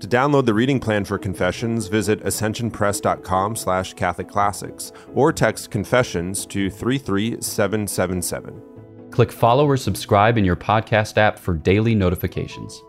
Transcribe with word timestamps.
To 0.00 0.06
download 0.06 0.44
the 0.44 0.52
reading 0.52 0.78
plan 0.78 1.06
for 1.06 1.18
Confessions, 1.18 1.86
visit 1.86 2.22
ascensionpress.com 2.22 3.56
slash 3.56 3.94
catholicclassics 3.94 4.92
or 5.14 5.32
text 5.32 5.70
Confessions 5.70 6.44
to 6.46 6.68
33777. 6.68 8.62
Click 9.10 9.32
follow 9.32 9.66
or 9.66 9.78
subscribe 9.78 10.36
in 10.36 10.44
your 10.44 10.56
podcast 10.56 11.16
app 11.16 11.38
for 11.38 11.54
daily 11.54 11.94
notifications. 11.94 12.82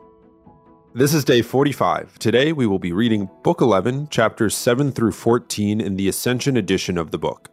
This 0.94 1.14
is 1.14 1.24
day 1.24 1.42
45. 1.42 2.20
Today 2.20 2.52
we 2.52 2.68
will 2.68 2.80
be 2.80 2.92
reading 2.92 3.30
Book 3.42 3.62
11, 3.62 4.10
chapters 4.10 4.54
7 4.56 4.92
through 4.92 5.14
14 5.14 5.80
in 5.80 5.96
the 5.96 6.10
Ascension 6.10 6.58
edition 6.58 6.98
of 6.98 7.12
the 7.12 7.18
book. 7.18 7.50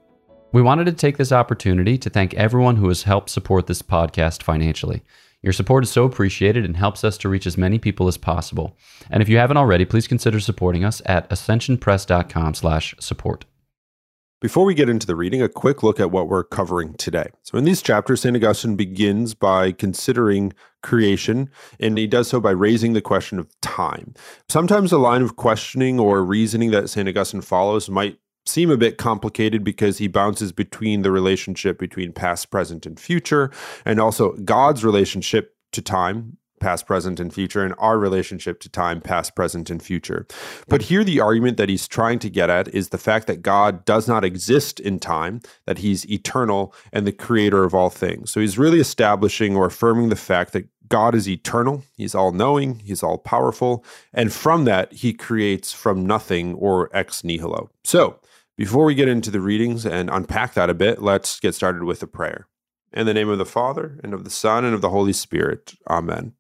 We 0.55 0.63
wanted 0.63 0.87
to 0.87 0.93
take 0.93 1.17
this 1.17 1.33
opportunity 1.33 1.99
to 1.99 2.09
thank 2.09 2.33
everyone 2.35 2.77
who 2.77 2.87
has 2.87 3.03
helped 3.03 3.29
support 3.29 3.67
this 3.67 3.83
podcast 3.83 4.41
financially. 4.41 5.03
Your 5.43 5.53
support 5.53 5.83
is 5.83 5.91
so 5.91 6.05
appreciated 6.05 6.65
and 6.65 6.77
helps 6.77 7.03
us 7.03 7.19
to 7.19 7.29
reach 7.29 7.45
as 7.45 7.59
many 7.59 7.81
people 7.81 8.07
as 8.07 8.17
possible. 8.17 8.77
And 9.11 9.21
if 9.21 9.29
you 9.29 9.37
haven't 9.37 9.57
already, 9.57 9.85
please 9.85 10.07
consider 10.07 10.39
supporting 10.39 10.85
us 10.85 11.03
at 11.07 11.29
ascensionpress.com/support. 11.29 13.45
Before 14.41 14.65
we 14.65 14.75
get 14.75 14.89
into 14.89 15.09
the 15.09 15.17
reading, 15.17 15.43
a 15.43 15.49
quick 15.49 15.83
look 15.83 15.99
at 15.99 16.13
what 16.13 16.29
we're 16.29 16.45
covering 16.45 16.95
today. 16.95 17.31
So, 17.43 17.59
in 17.59 17.65
these 17.65 17.83
chapters, 17.83 18.21
St. 18.21 18.37
Augustine 18.37 18.77
begins 18.77 19.35
by 19.35 19.73
considering 19.73 20.53
creation, 20.85 21.51
and 21.81 21.99
he 21.99 22.07
does 22.07 22.29
so 22.29 22.39
by 22.39 22.53
raising 22.53 22.93
the 22.93 23.01
question 23.01 23.41
of 23.41 23.49
time. 23.61 24.15
Sometimes 24.49 24.93
the 24.93 25.01
line 25.01 25.23
of 25.23 25.35
questioning 25.35 25.99
or 25.99 26.25
reasoning 26.25 26.71
that 26.71 26.91
St. 26.91 27.09
Augustine 27.09 27.41
follows 27.41 27.91
might 27.91 28.19
seem 28.47 28.71
a 28.71 28.77
bit 28.77 28.99
complicated 28.99 29.65
because 29.65 29.99
he 29.99 30.09
bounces 30.09 30.53
between 30.53 31.03
the 31.03 31.11
relationship 31.11 31.79
between 31.79 32.13
past, 32.13 32.51
present, 32.51 32.87
and 32.87 32.99
future, 32.99 33.51
and 33.85 34.01
also 34.01 34.33
God's 34.33 34.85
relationship 34.85 35.57
to 35.73 35.83
time, 35.83 36.37
past, 36.61 36.87
present, 36.87 37.21
and 37.21 37.33
future, 37.33 37.63
and 37.63 37.75
our 37.79 37.99
relationship 37.99 38.59
to 38.61 38.69
time, 38.69 39.01
past, 39.01 39.35
present, 39.35 39.69
and 39.69 39.83
future. 39.83 40.27
But 40.69 40.83
here, 40.83 41.05
the 41.05 41.21
argument 41.21 41.57
that 41.59 41.69
he's 41.69 41.87
trying 41.87 42.19
to 42.21 42.31
get 42.31 42.49
at 42.49 42.69
is 42.69 42.89
the 42.89 42.99
fact 42.99 43.27
that 43.27 43.43
God 43.43 43.85
does 43.85 44.09
not 44.09 44.25
exist 44.25 44.81
in 44.81 44.99
time, 44.99 45.41
that 45.67 45.79
he's 45.79 46.11
eternal 46.11 46.75
and 46.93 47.07
the 47.07 47.13
creator 47.13 47.65
of 47.65 47.75
all 47.75 47.91
things. 47.91 48.31
So 48.31 48.41
he's 48.41 48.57
really 48.57 48.81
establishing 48.81 49.57
or 49.57 49.67
affirming 49.67 50.09
the 50.09 50.17
fact 50.17 50.53
that 50.55 50.69
God 50.89 51.15
is 51.15 51.29
eternal, 51.29 51.83
he's 51.97 52.15
all 52.15 52.33
knowing, 52.33 52.79
he's 52.81 53.03
all 53.03 53.19
powerful, 53.19 53.85
and 54.13 54.33
from 54.33 54.65
that, 54.65 54.93
he 54.93 55.13
creates 55.13 55.73
from 55.73 56.07
nothing 56.07 56.55
or 56.55 56.89
ex 56.95 57.25
nihilo. 57.25 57.71
So, 57.85 58.21
before 58.57 58.85
we 58.85 58.95
get 58.95 59.09
into 59.09 59.31
the 59.31 59.41
readings 59.41 59.85
and 59.85 60.09
unpack 60.11 60.55
that 60.55 60.71
a 60.71 60.75
bit, 60.75 61.03
let's 61.03 61.41
get 61.41 61.55
started 61.55 61.85
with 61.85 62.03
a 62.03 62.07
prayer. 62.07 62.49
In 62.93 63.07
the 63.07 63.15
name 63.15 63.29
of 63.29 63.39
the 63.39 63.45
Father, 63.45 63.99
and 64.05 64.15
of 64.15 64.23
the 64.23 64.31
Son, 64.31 64.65
and 64.65 64.75
of 64.75 64.81
the 64.81 64.91
Holy 64.91 65.13
Spirit. 65.13 65.75
Amen. 65.91 66.35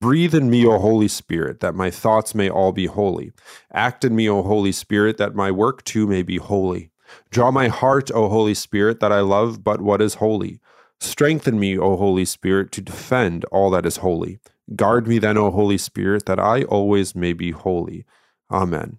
Breathe 0.00 0.34
in 0.34 0.48
me, 0.48 0.64
O 0.64 0.78
Holy 0.78 1.08
Spirit, 1.08 1.60
that 1.60 1.74
my 1.74 1.90
thoughts 1.90 2.34
may 2.34 2.48
all 2.48 2.72
be 2.72 2.86
holy. 2.86 3.32
Act 3.72 4.04
in 4.04 4.16
me, 4.16 4.30
O 4.30 4.42
Holy 4.42 4.72
Spirit, 4.72 5.18
that 5.18 5.34
my 5.34 5.50
work 5.50 5.84
too 5.84 6.06
may 6.06 6.22
be 6.22 6.36
holy. 6.36 6.90
Draw 7.30 7.50
my 7.50 7.68
heart, 7.68 8.10
O 8.12 8.28
Holy 8.28 8.54
Spirit, 8.54 9.00
that 9.00 9.12
I 9.12 9.20
love 9.20 9.62
but 9.62 9.80
what 9.80 10.00
is 10.00 10.14
holy. 10.14 10.60
Strengthen 11.00 11.58
me, 11.58 11.76
O 11.76 11.96
Holy 11.96 12.24
Spirit, 12.24 12.72
to 12.72 12.80
defend 12.80 13.44
all 13.46 13.68
that 13.70 13.84
is 13.84 13.98
holy. 13.98 14.38
Guard 14.76 15.08
me 15.08 15.18
then, 15.18 15.36
O 15.36 15.50
Holy 15.50 15.78
Spirit, 15.78 16.26
that 16.26 16.38
I 16.38 16.62
always 16.62 17.14
may 17.14 17.32
be 17.32 17.50
holy. 17.50 18.04
Amen. 18.50 18.98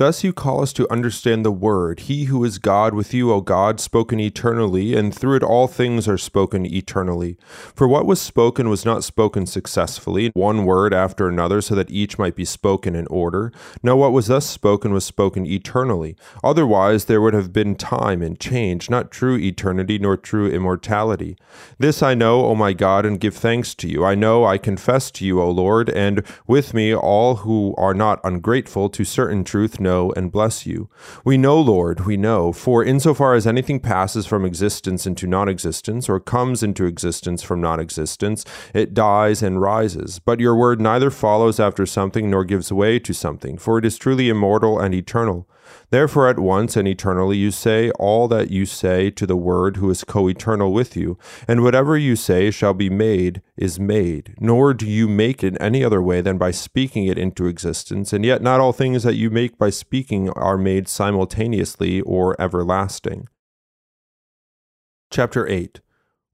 Thus 0.00 0.24
you 0.24 0.32
call 0.32 0.62
us 0.62 0.72
to 0.72 0.90
understand 0.90 1.44
the 1.44 1.52
Word, 1.52 2.00
He 2.00 2.24
who 2.24 2.42
is 2.42 2.56
God 2.56 2.94
with 2.94 3.12
you, 3.12 3.30
O 3.34 3.42
God, 3.42 3.80
spoken 3.80 4.18
eternally, 4.18 4.96
and 4.96 5.14
through 5.14 5.36
it 5.36 5.42
all 5.42 5.66
things 5.68 6.08
are 6.08 6.16
spoken 6.16 6.64
eternally. 6.64 7.36
For 7.74 7.86
what 7.86 8.06
was 8.06 8.18
spoken 8.18 8.70
was 8.70 8.86
not 8.86 9.04
spoken 9.04 9.44
successfully, 9.44 10.30
one 10.32 10.64
word 10.64 10.94
after 10.94 11.28
another, 11.28 11.60
so 11.60 11.74
that 11.74 11.90
each 11.90 12.18
might 12.18 12.34
be 12.34 12.46
spoken 12.46 12.94
in 12.94 13.06
order. 13.08 13.52
No, 13.82 13.94
what 13.94 14.12
was 14.12 14.28
thus 14.28 14.46
spoken 14.46 14.94
was 14.94 15.04
spoken 15.04 15.44
eternally. 15.44 16.16
Otherwise 16.42 17.04
there 17.04 17.20
would 17.20 17.34
have 17.34 17.52
been 17.52 17.74
time 17.74 18.22
and 18.22 18.40
change, 18.40 18.88
not 18.88 19.10
true 19.10 19.36
eternity, 19.36 19.98
nor 19.98 20.16
true 20.16 20.50
immortality. 20.50 21.36
This 21.76 22.02
I 22.02 22.14
know, 22.14 22.46
O 22.46 22.54
my 22.54 22.72
God, 22.72 23.04
and 23.04 23.20
give 23.20 23.36
thanks 23.36 23.74
to 23.74 23.86
you. 23.86 24.02
I 24.02 24.14
know, 24.14 24.46
I 24.46 24.56
confess 24.56 25.10
to 25.10 25.26
you, 25.26 25.42
O 25.42 25.50
Lord, 25.50 25.90
and 25.90 26.24
with 26.46 26.72
me 26.72 26.94
all 26.94 27.36
who 27.44 27.74
are 27.76 27.92
not 27.92 28.18
ungrateful 28.24 28.88
to 28.88 29.04
certain 29.04 29.44
truth 29.44 29.78
know 29.78 29.89
know 29.90 30.12
and 30.16 30.32
bless 30.32 30.66
you. 30.66 30.88
We 31.24 31.36
know, 31.36 31.60
Lord, 31.60 32.06
we 32.06 32.16
know, 32.16 32.52
for 32.52 32.84
insofar 32.84 33.34
as 33.34 33.46
anything 33.46 33.80
passes 33.80 34.26
from 34.26 34.44
existence 34.44 35.06
into 35.06 35.26
non 35.26 35.48
existence, 35.48 36.08
or 36.08 36.20
comes 36.20 36.62
into 36.62 36.86
existence 36.86 37.42
from 37.42 37.60
non 37.60 37.80
existence, 37.80 38.44
it 38.74 38.94
dies 38.94 39.42
and 39.42 39.60
rises. 39.60 40.18
But 40.18 40.40
your 40.40 40.56
word 40.56 40.80
neither 40.80 41.10
follows 41.10 41.58
after 41.58 41.86
something 41.86 42.30
nor 42.30 42.44
gives 42.44 42.72
way 42.72 42.98
to 43.00 43.12
something, 43.12 43.58
for 43.58 43.78
it 43.78 43.84
is 43.84 43.98
truly 43.98 44.28
immortal 44.28 44.78
and 44.78 44.94
eternal. 44.94 45.46
Therefore, 45.90 46.28
at 46.28 46.38
once 46.38 46.76
and 46.76 46.86
eternally 46.86 47.36
you 47.36 47.50
say 47.50 47.90
all 47.92 48.28
that 48.28 48.50
you 48.50 48.66
say 48.66 49.10
to 49.10 49.26
the 49.26 49.36
Word 49.36 49.76
who 49.76 49.90
is 49.90 50.04
co 50.04 50.28
eternal 50.28 50.72
with 50.72 50.96
you, 50.96 51.18
and 51.48 51.62
whatever 51.62 51.96
you 51.96 52.16
say 52.16 52.50
shall 52.50 52.74
be 52.74 52.90
made 52.90 53.42
is 53.56 53.80
made, 53.80 54.34
nor 54.38 54.74
do 54.74 54.86
you 54.86 55.08
make 55.08 55.42
it 55.42 55.56
any 55.60 55.84
other 55.84 56.02
way 56.02 56.20
than 56.20 56.38
by 56.38 56.50
speaking 56.50 57.06
it 57.06 57.18
into 57.18 57.46
existence, 57.46 58.12
and 58.12 58.24
yet 58.24 58.42
not 58.42 58.60
all 58.60 58.72
things 58.72 59.02
that 59.02 59.16
you 59.16 59.30
make 59.30 59.58
by 59.58 59.70
speaking 59.70 60.30
are 60.30 60.58
made 60.58 60.88
simultaneously 60.88 62.00
or 62.02 62.40
everlasting. 62.40 63.28
Chapter 65.10 65.46
8 65.46 65.80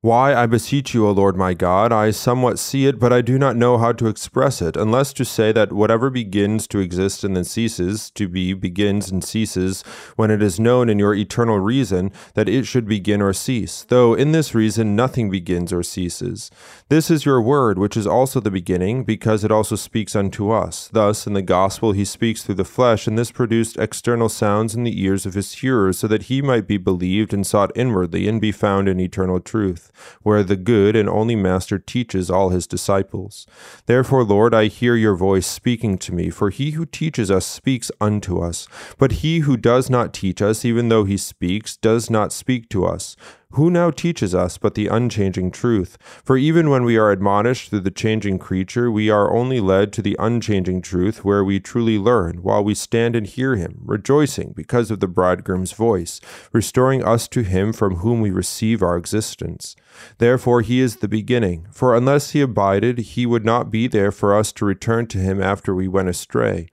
why, 0.06 0.36
I 0.36 0.46
beseech 0.46 0.94
you, 0.94 1.04
O 1.04 1.10
Lord 1.10 1.34
my 1.34 1.52
God, 1.52 1.90
I 1.90 2.12
somewhat 2.12 2.60
see 2.60 2.86
it, 2.86 3.00
but 3.00 3.12
I 3.12 3.22
do 3.22 3.40
not 3.40 3.56
know 3.56 3.76
how 3.76 3.90
to 3.94 4.06
express 4.06 4.62
it, 4.62 4.76
unless 4.76 5.12
to 5.14 5.24
say 5.24 5.50
that 5.50 5.72
whatever 5.72 6.10
begins 6.10 6.68
to 6.68 6.78
exist 6.78 7.24
and 7.24 7.34
then 7.34 7.42
ceases 7.42 8.08
to 8.12 8.28
be 8.28 8.52
begins 8.52 9.10
and 9.10 9.24
ceases 9.24 9.82
when 10.14 10.30
it 10.30 10.40
is 10.40 10.60
known 10.60 10.88
in 10.88 11.00
your 11.00 11.12
eternal 11.12 11.58
reason 11.58 12.12
that 12.34 12.48
it 12.48 12.68
should 12.68 12.86
begin 12.86 13.20
or 13.20 13.32
cease, 13.32 13.82
though 13.88 14.14
in 14.14 14.30
this 14.30 14.54
reason 14.54 14.94
nothing 14.94 15.28
begins 15.28 15.72
or 15.72 15.82
ceases. 15.82 16.52
This 16.88 17.10
is 17.10 17.26
your 17.26 17.42
word, 17.42 17.76
which 17.76 17.96
is 17.96 18.06
also 18.06 18.38
the 18.38 18.48
beginning, 18.48 19.02
because 19.02 19.42
it 19.42 19.50
also 19.50 19.74
speaks 19.74 20.14
unto 20.14 20.52
us. 20.52 20.88
Thus, 20.92 21.26
in 21.26 21.32
the 21.32 21.42
gospel, 21.42 21.90
he 21.90 22.04
speaks 22.04 22.44
through 22.44 22.54
the 22.54 22.64
flesh, 22.64 23.08
and 23.08 23.18
this 23.18 23.32
produced 23.32 23.76
external 23.76 24.28
sounds 24.28 24.72
in 24.72 24.84
the 24.84 25.02
ears 25.02 25.26
of 25.26 25.34
his 25.34 25.52
hearers, 25.54 25.98
so 25.98 26.06
that 26.06 26.30
he 26.30 26.40
might 26.40 26.68
be 26.68 26.76
believed 26.76 27.34
and 27.34 27.44
sought 27.44 27.72
inwardly 27.74 28.28
and 28.28 28.40
be 28.40 28.52
found 28.52 28.88
in 28.88 29.00
eternal 29.00 29.40
truth 29.40 29.90
where 30.22 30.42
the 30.42 30.56
good 30.56 30.96
and 30.96 31.08
only 31.08 31.36
Master 31.36 31.78
teaches 31.78 32.30
all 32.30 32.50
his 32.50 32.66
disciples. 32.66 33.46
Therefore, 33.86 34.24
Lord, 34.24 34.54
I 34.54 34.66
hear 34.66 34.96
your 34.96 35.14
voice 35.14 35.46
speaking 35.46 35.98
to 35.98 36.14
me, 36.14 36.30
for 36.30 36.50
he 36.50 36.72
who 36.72 36.86
teaches 36.86 37.30
us 37.30 37.46
speaks 37.46 37.90
unto 38.00 38.40
us. 38.40 38.68
But 38.98 39.12
he 39.12 39.40
who 39.40 39.56
does 39.56 39.90
not 39.90 40.12
teach 40.12 40.42
us, 40.42 40.64
even 40.64 40.88
though 40.88 41.04
he 41.04 41.16
speaks, 41.16 41.76
does 41.76 42.10
not 42.10 42.32
speak 42.32 42.68
to 42.70 42.84
us. 42.84 43.16
Who 43.52 43.70
now 43.70 43.90
teaches 43.90 44.34
us 44.34 44.58
but 44.58 44.74
the 44.74 44.88
unchanging 44.88 45.50
truth? 45.50 45.96
For 46.24 46.36
even 46.36 46.68
when 46.68 46.84
we 46.84 46.98
are 46.98 47.12
admonished 47.12 47.70
through 47.70 47.80
the 47.80 47.90
changing 47.90 48.38
creature, 48.38 48.90
we 48.90 49.08
are 49.08 49.32
only 49.32 49.60
led 49.60 49.92
to 49.94 50.02
the 50.02 50.16
unchanging 50.18 50.82
truth 50.82 51.24
where 51.24 51.44
we 51.44 51.60
truly 51.60 51.96
learn, 51.96 52.42
while 52.42 52.62
we 52.62 52.74
stand 52.74 53.14
and 53.14 53.26
hear 53.26 53.54
him, 53.54 53.80
rejoicing 53.84 54.52
because 54.54 54.90
of 54.90 55.00
the 55.00 55.08
bridegroom's 55.08 55.72
voice, 55.72 56.20
restoring 56.52 57.04
us 57.04 57.28
to 57.28 57.42
him 57.42 57.72
from 57.72 57.96
whom 57.96 58.20
we 58.20 58.30
receive 58.30 58.82
our 58.82 58.96
existence. 58.96 59.76
Therefore 60.18 60.60
he 60.60 60.80
is 60.80 60.96
the 60.96 61.08
beginning, 61.08 61.66
for 61.70 61.96
unless 61.96 62.32
he 62.32 62.40
abided, 62.40 62.98
he 62.98 63.26
would 63.26 63.44
not 63.44 63.70
be 63.70 63.86
there 63.86 64.12
for 64.12 64.34
us 64.34 64.52
to 64.52 64.66
return 64.66 65.06
to 65.06 65.18
him 65.18 65.40
after 65.40 65.74
we 65.74 65.88
went 65.88 66.08
astray. 66.08 66.68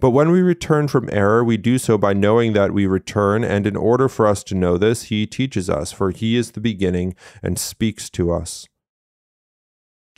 But 0.00 0.10
when 0.10 0.30
we 0.30 0.40
return 0.40 0.88
from 0.88 1.08
error, 1.12 1.44
we 1.44 1.56
do 1.56 1.78
so 1.78 1.98
by 1.98 2.12
knowing 2.12 2.52
that 2.52 2.72
we 2.72 2.86
return, 2.86 3.44
and 3.44 3.66
in 3.66 3.76
order 3.76 4.08
for 4.08 4.26
us 4.26 4.42
to 4.44 4.54
know 4.54 4.78
this, 4.78 5.04
he 5.04 5.26
teaches 5.26 5.68
us, 5.68 5.92
for 5.92 6.10
he 6.10 6.36
is 6.36 6.52
the 6.52 6.60
beginning 6.60 7.14
and 7.42 7.58
speaks 7.58 8.10
to 8.10 8.32
us. 8.32 8.66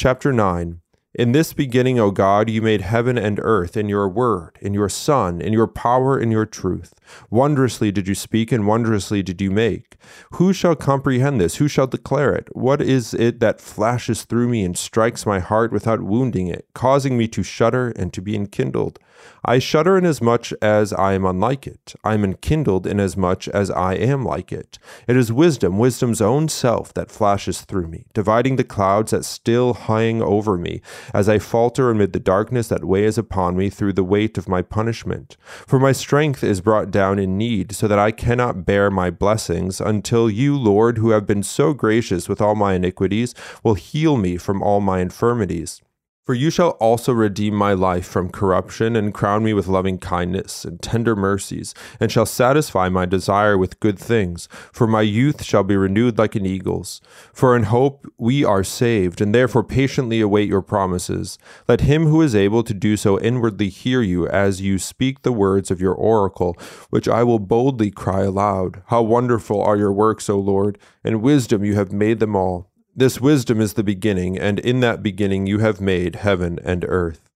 Chapter 0.01 0.33
9 0.33 0.81
In 1.12 1.33
this 1.33 1.53
beginning, 1.53 1.99
O 1.99 2.11
God, 2.11 2.49
you 2.49 2.62
made 2.62 2.81
heaven 2.81 3.19
and 3.19 3.39
earth 3.43 3.77
in 3.77 3.87
your 3.91 4.09
word, 4.09 4.57
in 4.62 4.73
your 4.73 4.89
Son, 4.89 5.43
in 5.43 5.53
your 5.53 5.67
power, 5.67 6.19
in 6.19 6.31
your 6.31 6.47
truth. 6.47 6.95
Wondrously 7.29 7.93
did 7.93 8.09
you 8.09 8.15
speak, 8.15 8.51
and 8.51 8.67
wondrously 8.67 9.23
did 9.23 9.43
you 9.43 9.51
make. 9.51 9.97
Who 10.33 10.55
shall 10.55 10.75
comprehend 10.75 11.39
this? 11.39 11.57
Who 11.57 11.69
shall 11.69 11.87
declare 11.87 12.33
it? 12.35 12.49
What 12.57 12.81
is 12.81 13.12
it 13.12 13.41
that 13.41 13.61
flashes 13.61 14.25
through 14.25 14.49
me 14.49 14.65
and 14.65 14.79
strikes 14.79 15.27
my 15.27 15.39
heart 15.39 15.71
without 15.71 16.01
wounding 16.01 16.47
it, 16.47 16.67
causing 16.75 17.19
me 17.19 17.29
to 17.29 17.43
shudder 17.43 17.93
and 17.97 18.11
to 18.15 18.23
be 18.23 18.35
enkindled? 18.35 18.99
I 19.45 19.59
shudder 19.59 19.99
inasmuch 19.99 20.21
as 20.21 20.23
much 20.41 20.55
as 20.63 20.93
I 20.93 21.15
am 21.15 21.25
unlike 21.25 21.67
it. 21.67 21.95
I 22.05 22.15
am 22.15 22.25
enkindled 22.25 22.87
inasmuch 22.87 23.49
as 23.49 23.71
I 23.71 23.95
am 23.95 24.25
like 24.25 24.53
it. 24.53 24.79
It 25.07 25.17
is 25.17 25.33
wisdom, 25.33 25.79
wisdom's 25.79 26.21
own 26.21 26.49
self, 26.49 26.95
that 26.95 27.11
flashes 27.11 27.63
through 27.63 27.89
me, 27.89 28.07
dividing 28.15 28.57
the 28.57 28.65
clouds 28.65 29.11
that 29.11 29.25
still 29.25 29.75
hang 29.75 30.23
over 30.23 30.57
me, 30.57 30.81
as 31.13 31.29
I 31.29 31.39
falter 31.39 31.91
amid 31.91 32.13
the 32.13 32.21
darkness 32.21 32.69
that 32.69 32.85
weighs 32.85 33.19
upon 33.19 33.57
me 33.57 33.71
through 33.71 33.95
the 33.95 34.05
weight 34.05 34.39
of 34.39 34.49
my 34.49 34.63
punishment. 34.63 35.37
For 35.67 35.79
my 35.79 35.93
strength 35.93 36.45
is 36.45 36.61
brought 36.61 36.91
down 36.91 37.19
in 37.19 37.37
need, 37.37 37.73
so 37.73 37.89
that 37.89 37.99
I 37.99 38.13
cannot 38.13 38.65
bear 38.65 38.91
my 38.91 39.11
blessings, 39.11 39.81
until 39.81 40.31
you, 40.31 40.57
Lord, 40.57 40.99
who 40.99 41.11
have 41.11 41.27
been 41.27 41.43
so 41.43 41.75
gracious 41.75 42.29
with 42.29 42.41
all 42.41 42.55
my 42.55 42.75
iniquities, 42.75 43.35
will 43.63 43.75
heal 43.75 44.17
me 44.17 44.37
from 44.37 44.63
all 44.63 44.81
my 44.81 45.01
infirmities. 45.01 45.83
For 46.31 46.35
you 46.35 46.50
shall 46.50 46.77
also 46.79 47.12
redeem 47.12 47.56
my 47.56 47.73
life 47.73 48.06
from 48.06 48.31
corruption, 48.31 48.94
and 48.94 49.12
crown 49.12 49.43
me 49.43 49.53
with 49.53 49.67
loving 49.67 49.99
kindness 49.99 50.65
and 50.65 50.81
tender 50.81 51.17
mercies, 51.17 51.75
and 51.99 52.12
shall 52.12 52.25
satisfy 52.25 52.88
my 52.88 53.05
desire 53.05 53.59
with 53.59 53.81
good 53.81 53.99
things. 53.99 54.47
For 54.73 54.87
my 54.87 55.03
youth 55.03 55.43
shall 55.43 55.65
be 55.65 55.77
renewed 55.77 56.19
like 56.19 56.37
an 56.37 56.47
eagle's. 56.47 57.00
For 57.32 57.56
in 57.56 57.65
hope 57.65 58.06
we 58.17 58.44
are 58.44 58.62
saved, 58.62 59.21
and 59.21 59.35
therefore 59.35 59.65
patiently 59.65 60.21
await 60.21 60.49
your 60.49 60.62
promises. 60.62 61.37
Let 61.67 61.81
him 61.81 62.06
who 62.06 62.23
is 62.23 62.37
able 62.37 62.62
to 62.62 62.75
do 62.75 62.97
so 62.97 63.19
inwardly 63.19 63.69
hear 63.69 64.00
you 64.00 64.29
as 64.29 64.61
you 64.61 64.79
speak 64.79 65.23
the 65.23 65.33
words 65.33 65.73
of 65.73 65.81
your 65.81 65.94
oracle, 65.94 66.56
which 66.91 67.09
I 67.09 67.25
will 67.25 67.41
boldly 67.41 67.91
cry 67.91 68.23
aloud. 68.23 68.85
How 68.87 69.03
wonderful 69.03 69.61
are 69.61 69.76
your 69.76 69.93
works, 69.93 70.31
O 70.31 70.38
Lord! 70.38 70.79
In 71.03 71.23
wisdom 71.23 71.65
you 71.65 71.75
have 71.75 71.91
made 71.91 72.21
them 72.21 72.37
all. 72.37 72.70
This 73.00 73.19
wisdom 73.19 73.62
is 73.62 73.73
the 73.73 73.82
beginning, 73.82 74.38
and 74.38 74.58
in 74.58 74.81
that 74.81 75.02
beginning 75.02 75.47
you 75.47 75.61
have 75.61 75.81
made 75.81 76.17
heaven 76.17 76.58
and 76.62 76.85
earth. 76.87 77.31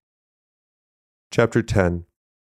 Chapter 1.31 1.63
10 1.63 2.05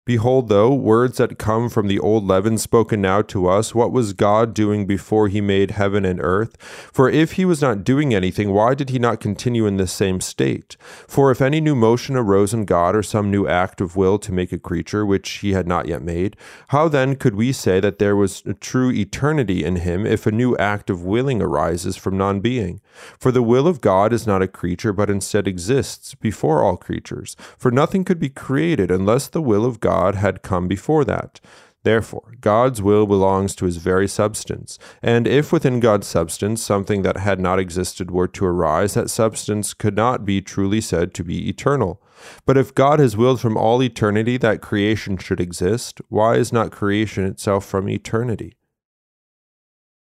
Behold, 0.07 0.49
though, 0.49 0.73
words 0.73 1.19
that 1.19 1.37
come 1.37 1.69
from 1.69 1.89
the 1.89 1.99
old 1.99 2.25
leaven 2.25 2.59
spoken 2.59 3.01
now 3.01 3.23
to 3.23 3.49
us, 3.49 3.75
what 3.75 3.91
was 3.91 4.13
God 4.13 4.55
doing 4.55 4.87
before 4.87 5.27
he 5.27 5.41
made 5.41 5.73
heaven 5.73 6.05
and 6.05 6.21
earth? 6.23 6.57
For 6.93 7.11
if 7.11 7.33
he 7.33 7.45
was 7.45 7.61
not 7.61 7.83
doing 7.83 8.15
anything, 8.15 8.53
why 8.53 8.77
did 8.77 8.91
he 8.91 9.01
not 9.01 9.19
continue 9.19 9.67
in 9.67 9.79
this 9.79 9.91
same 9.91 10.21
state? 10.21 10.77
For 11.09 11.33
if 11.33 11.43
any 11.43 11.61
new 11.61 11.75
motion 11.75 12.15
arose 12.15 12.55
in 12.55 12.67
God, 12.67 12.95
or 12.95 13.03
some 13.03 13.33
new 13.33 13.49
act 13.49 13.81
of 13.81 13.97
will 13.97 14.17
to 14.21 14.31
make 14.31 14.53
a 14.53 14.61
creature 14.61 15.05
which 15.05 15.29
he 15.39 15.55
had 15.55 15.67
not 15.67 15.89
yet 15.89 16.03
made, 16.03 16.37
how 16.69 16.87
then 16.87 17.17
could 17.17 17.35
we 17.35 17.51
say 17.51 17.81
that 17.81 17.99
there 17.99 18.15
was 18.15 18.45
a 18.47 18.55
true 18.55 18.93
eternity 18.93 19.65
in 19.65 19.75
him 19.75 20.07
if 20.07 20.25
a 20.25 20.31
new 20.31 20.57
act 20.57 20.89
of 20.89 21.03
willing 21.03 21.43
arises 21.43 21.97
from 21.97 22.17
non 22.17 22.39
being? 22.39 22.81
For 23.19 23.33
the 23.33 23.43
will 23.43 23.67
of 23.67 23.81
God 23.81 24.13
is 24.13 24.25
not 24.25 24.41
a 24.41 24.47
creature, 24.47 24.93
but 24.93 25.11
instead 25.11 25.49
exists 25.49 26.15
before 26.15 26.63
all 26.63 26.77
creatures. 26.77 27.35
For 27.59 27.73
nothing 27.73 28.05
could 28.05 28.21
be 28.21 28.29
created 28.29 28.93
unless 28.93 29.27
the 29.27 29.43
will 29.43 29.65
of 29.65 29.81
God 29.81 29.96
God 29.97 30.17
had 30.17 30.43
come 30.43 30.69
before 30.69 31.05
that. 31.07 31.41
Therefore, 31.83 32.35
God's 32.41 32.83
will 32.83 33.07
belongs 33.07 33.55
to 33.55 33.65
his 33.65 33.77
very 33.77 34.09
substance. 34.09 34.79
And 35.03 35.27
if 35.27 35.53
within 35.53 35.81
God's 35.81 36.07
substance 36.07 36.61
something 36.61 37.03
that 37.03 37.17
had 37.29 37.39
not 37.41 37.61
existed 37.61 38.11
were 38.11 38.29
to 38.29 38.45
arise, 38.45 38.95
that 38.95 39.09
substance 39.09 39.73
could 39.73 39.97
not 39.97 40.25
be 40.25 40.43
truly 40.43 40.81
said 40.81 41.15
to 41.15 41.25
be 41.25 41.49
eternal. 41.49 42.03
But 42.45 42.59
if 42.59 42.75
God 42.75 42.99
has 42.99 43.17
willed 43.17 43.41
from 43.41 43.57
all 43.57 43.83
eternity 43.83 44.37
that 44.39 44.61
creation 44.61 45.17
should 45.17 45.41
exist, 45.41 46.01
why 46.09 46.35
is 46.35 46.53
not 46.53 46.73
creation 46.73 47.25
itself 47.25 47.65
from 47.65 47.89
eternity? 47.89 48.57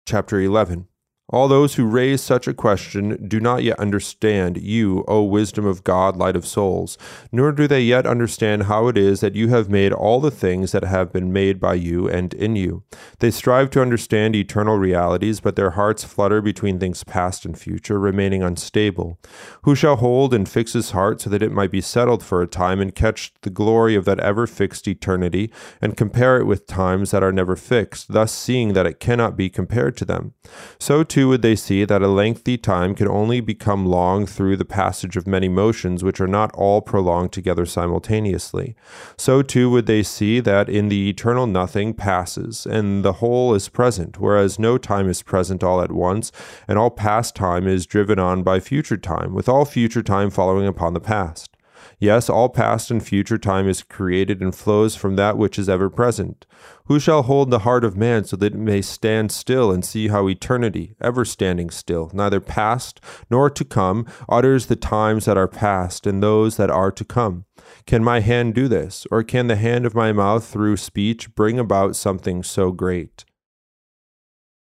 Chapter 0.07 0.39
11 0.39 0.87
all 1.33 1.47
those 1.47 1.75
who 1.75 1.85
raise 1.85 2.21
such 2.21 2.47
a 2.47 2.53
question 2.53 3.27
do 3.27 3.39
not 3.39 3.63
yet 3.63 3.79
understand 3.79 4.57
you, 4.61 5.03
O 5.07 5.23
wisdom 5.23 5.65
of 5.65 5.83
God, 5.83 6.15
light 6.15 6.35
of 6.35 6.45
souls, 6.45 6.95
nor 7.31 7.51
do 7.51 7.67
they 7.67 7.81
yet 7.81 8.05
understand 8.05 8.63
how 8.63 8.87
it 8.87 8.97
is 8.97 9.19
that 9.21 9.33
you 9.33 9.47
have 9.47 9.67
made 9.67 9.91
all 9.91 10.19
the 10.19 10.29
things 10.29 10.71
that 10.73 10.83
have 10.83 11.11
been 11.11 11.33
made 11.33 11.59
by 11.59 11.73
you 11.73 12.07
and 12.07 12.35
in 12.35 12.55
you. 12.55 12.83
They 13.17 13.31
strive 13.31 13.71
to 13.71 13.81
understand 13.81 14.35
eternal 14.35 14.77
realities, 14.77 15.39
but 15.39 15.55
their 15.55 15.71
hearts 15.71 16.03
flutter 16.03 16.39
between 16.39 16.77
things 16.77 17.03
past 17.03 17.45
and 17.45 17.57
future, 17.57 17.99
remaining 17.99 18.43
unstable. 18.43 19.17
Who 19.63 19.73
shall 19.73 19.95
hold 19.95 20.35
and 20.35 20.47
fix 20.47 20.73
his 20.73 20.91
heart 20.91 21.21
so 21.21 21.31
that 21.31 21.41
it 21.41 21.51
might 21.51 21.71
be 21.71 21.81
settled 21.81 22.23
for 22.23 22.43
a 22.43 22.47
time 22.47 22.79
and 22.79 22.93
catch 22.93 23.33
the 23.41 23.49
glory 23.49 23.95
of 23.95 24.05
that 24.05 24.19
ever 24.19 24.45
fixed 24.45 24.87
eternity, 24.87 25.51
and 25.81 25.97
compare 25.97 26.37
it 26.37 26.45
with 26.45 26.67
times 26.67 27.09
that 27.09 27.23
are 27.23 27.33
never 27.33 27.55
fixed, 27.55 28.13
thus 28.13 28.31
seeing 28.31 28.73
that 28.73 28.85
it 28.85 28.99
cannot 28.99 29.35
be 29.35 29.49
compared 29.49 29.97
to 29.97 30.05
them? 30.05 30.33
So 30.79 31.03
too 31.03 31.22
would 31.23 31.41
they 31.41 31.55
see 31.55 31.85
that 31.85 32.01
a 32.01 32.07
lengthy 32.07 32.57
time 32.57 32.95
can 32.95 33.07
only 33.07 33.39
become 33.39 33.85
long 33.85 34.25
through 34.25 34.57
the 34.57 34.65
passage 34.65 35.15
of 35.15 35.27
many 35.27 35.47
motions 35.47 36.03
which 36.03 36.19
are 36.19 36.27
not 36.27 36.53
all 36.53 36.81
prolonged 36.81 37.31
together 37.31 37.65
simultaneously. 37.65 38.75
So 39.17 39.41
too 39.41 39.69
would 39.69 39.85
they 39.85 40.03
see 40.03 40.39
that 40.39 40.69
in 40.69 40.89
the 40.89 41.09
eternal 41.09 41.47
nothing 41.47 41.93
passes, 41.93 42.65
and 42.65 43.03
the 43.03 43.13
whole 43.13 43.53
is 43.53 43.69
present, 43.69 44.19
whereas 44.19 44.59
no 44.59 44.77
time 44.77 45.09
is 45.09 45.21
present 45.21 45.63
all 45.63 45.81
at 45.81 45.91
once, 45.91 46.31
and 46.67 46.77
all 46.77 46.89
past 46.89 47.35
time 47.35 47.67
is 47.67 47.85
driven 47.85 48.19
on 48.19 48.43
by 48.43 48.59
future 48.59 48.97
time, 48.97 49.33
with 49.33 49.49
all 49.49 49.65
future 49.65 50.03
time 50.03 50.29
following 50.29 50.67
upon 50.67 50.93
the 50.93 50.99
past. 50.99 51.52
Yes, 51.99 52.29
all 52.29 52.49
past 52.49 52.91
and 52.91 53.05
future 53.05 53.37
time 53.37 53.67
is 53.67 53.83
created 53.83 54.41
and 54.41 54.53
flows 54.53 54.95
from 54.95 55.15
that 55.15 55.37
which 55.37 55.57
is 55.57 55.69
ever 55.69 55.89
present. 55.89 56.45
Who 56.85 56.99
shall 56.99 57.23
hold 57.23 57.49
the 57.49 57.59
heart 57.59 57.83
of 57.83 57.95
man 57.95 58.25
so 58.25 58.35
that 58.37 58.53
it 58.53 58.59
may 58.59 58.81
stand 58.81 59.31
still 59.31 59.71
and 59.71 59.85
see 59.85 60.09
how 60.09 60.27
eternity, 60.27 60.95
ever 60.99 61.23
standing 61.23 61.69
still, 61.69 62.11
neither 62.13 62.39
past 62.39 62.99
nor 63.29 63.49
to 63.49 63.63
come, 63.63 64.05
utters 64.27 64.65
the 64.65 64.75
times 64.75 65.25
that 65.25 65.37
are 65.37 65.47
past 65.47 66.05
and 66.05 66.21
those 66.21 66.57
that 66.57 66.69
are 66.69 66.91
to 66.91 67.05
come? 67.05 67.45
Can 67.85 68.03
my 68.03 68.19
hand 68.19 68.53
do 68.53 68.67
this, 68.67 69.05
or 69.11 69.23
can 69.23 69.47
the 69.47 69.55
hand 69.55 69.85
of 69.85 69.95
my 69.95 70.11
mouth 70.11 70.45
through 70.45 70.77
speech 70.77 71.33
bring 71.35 71.59
about 71.59 71.95
something 71.95 72.43
so 72.43 72.71
great? 72.71 73.25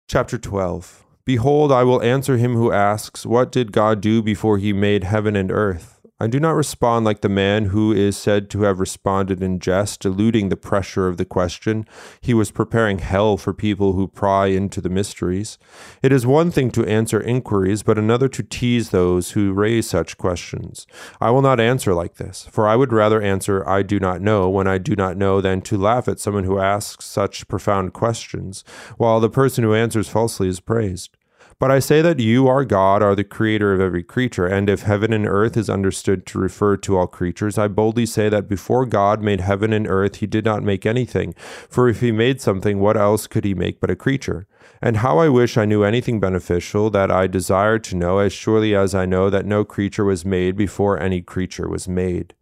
Chapter 0.09 0.37
12 0.37 1.05
Behold, 1.25 1.71
I 1.71 1.85
will 1.85 2.03
answer 2.03 2.37
him 2.37 2.55
who 2.55 2.73
asks, 2.73 3.25
What 3.25 3.53
did 3.53 3.73
God 3.73 4.01
do 4.01 4.23
before 4.23 4.59
he 4.59 4.73
made 4.73 5.05
heaven 5.05 5.37
and 5.37 5.53
earth? 5.53 5.92
I 6.23 6.29
do 6.29 6.39
not 6.39 6.55
respond 6.55 7.05
like 7.05 7.21
the 7.21 7.29
man 7.29 7.65
who 7.65 7.91
is 7.91 8.17
said 8.17 8.49
to 8.51 8.63
have 8.63 8.79
responded 8.79 9.43
in 9.43 9.59
jest, 9.59 10.05
eluding 10.05 10.51
the 10.51 10.57
pressure 10.57 11.09
of 11.09 11.17
the 11.17 11.25
question. 11.25 11.85
He 12.21 12.33
was 12.33 12.53
preparing 12.53 13.01
hell 13.01 13.37
for 13.37 13.53
people 13.53 13.95
who 13.95 14.07
pry 14.07 14.47
into 14.47 14.81
the 14.81 14.89
mysteries. 14.89 15.59
It 16.01 16.13
is 16.13 16.25
one 16.25 16.53
thing 16.53 16.70
to 16.70 16.87
answer 16.87 17.20
inquiries, 17.20 17.82
but 17.82 17.99
another 17.99 18.29
to 18.29 18.43
tease 18.44 18.91
those 18.91 19.32
who 19.32 19.53
raise 19.53 19.91
such 19.91 20.17
questions. 20.17 20.87
I 21.20 21.31
will 21.31 21.43
not 21.43 21.58
answer 21.58 21.93
like 21.93 22.15
this, 22.19 22.46
for 22.53 22.69
I 22.69 22.77
would 22.77 22.93
rather 22.93 23.20
answer, 23.20 23.69
I 23.69 23.82
do 23.82 23.99
not 23.99 24.20
know, 24.20 24.49
when 24.49 24.69
I 24.69 24.79
do 24.79 24.94
not 24.94 25.17
know, 25.17 25.41
than 25.41 25.61
to 25.63 25.77
laugh 25.77 26.06
at 26.06 26.20
someone 26.20 26.44
who 26.44 26.61
asks 26.61 27.05
such 27.05 27.49
profound 27.49 27.94
questions, 27.94 28.63
while 28.96 29.19
the 29.19 29.29
person 29.29 29.65
who 29.65 29.75
answers 29.75 30.08
falsely 30.08 30.46
is 30.46 30.61
praised. 30.61 31.17
But 31.59 31.71
I 31.71 31.79
say 31.79 32.03
that 32.03 32.19
you, 32.19 32.49
our 32.49 32.65
God, 32.65 33.03
are 33.03 33.15
the 33.15 33.25
creator 33.25 33.73
of 33.73 33.81
every 33.81 34.03
creature, 34.03 34.47
and 34.47 34.69
if 34.69 34.82
heaven 34.82 35.13
and 35.13 35.27
earth 35.27 35.56
is 35.56 35.71
understood 35.71 36.27
to 36.27 36.39
refer 36.39 36.77
to 36.79 36.97
all 36.97 37.06
creatures, 37.06 37.59
I 37.59 37.69
boldly 37.69 38.06
say 38.06 38.29
that 38.29 38.49
before 38.49 38.87
God 38.87 39.23
made 39.23 39.41
heaven 39.41 39.73
and 39.73 39.87
earth, 39.87 40.17
he 40.17 40.27
did 40.27 40.44
not 40.44 40.63
make 40.63 40.85
anything. 40.85 41.35
For 41.69 41.89
if 41.89 42.01
he 42.01 42.13
made 42.13 42.41
something, 42.41 42.81
what 42.81 42.97
else 42.97 43.27
could 43.27 43.44
he 43.44 43.55
make 43.55 43.81
but 43.81 43.91
a 43.91 43.97
creature? 43.97 44.47
And 44.81 44.99
how 44.99 45.19
I 45.19 45.29
wish 45.29 45.56
I 45.56 45.65
knew 45.65 45.85
anything 45.85 46.19
beneficial 46.19 46.91
that 46.91 47.11
I 47.11 47.27
desire 47.27 47.79
to 47.79 47.97
know, 47.97 48.19
as 48.19 48.32
surely 48.32 48.75
as 48.75 48.94
I 48.94 49.06
know 49.06 49.31
that 49.31 49.47
no 49.47 49.65
creature 49.65 50.05
was 50.05 50.25
made 50.25 50.56
before 50.56 50.99
any 50.99 51.23
creature 51.23 51.69
was 51.69 51.89
made. 51.89 52.35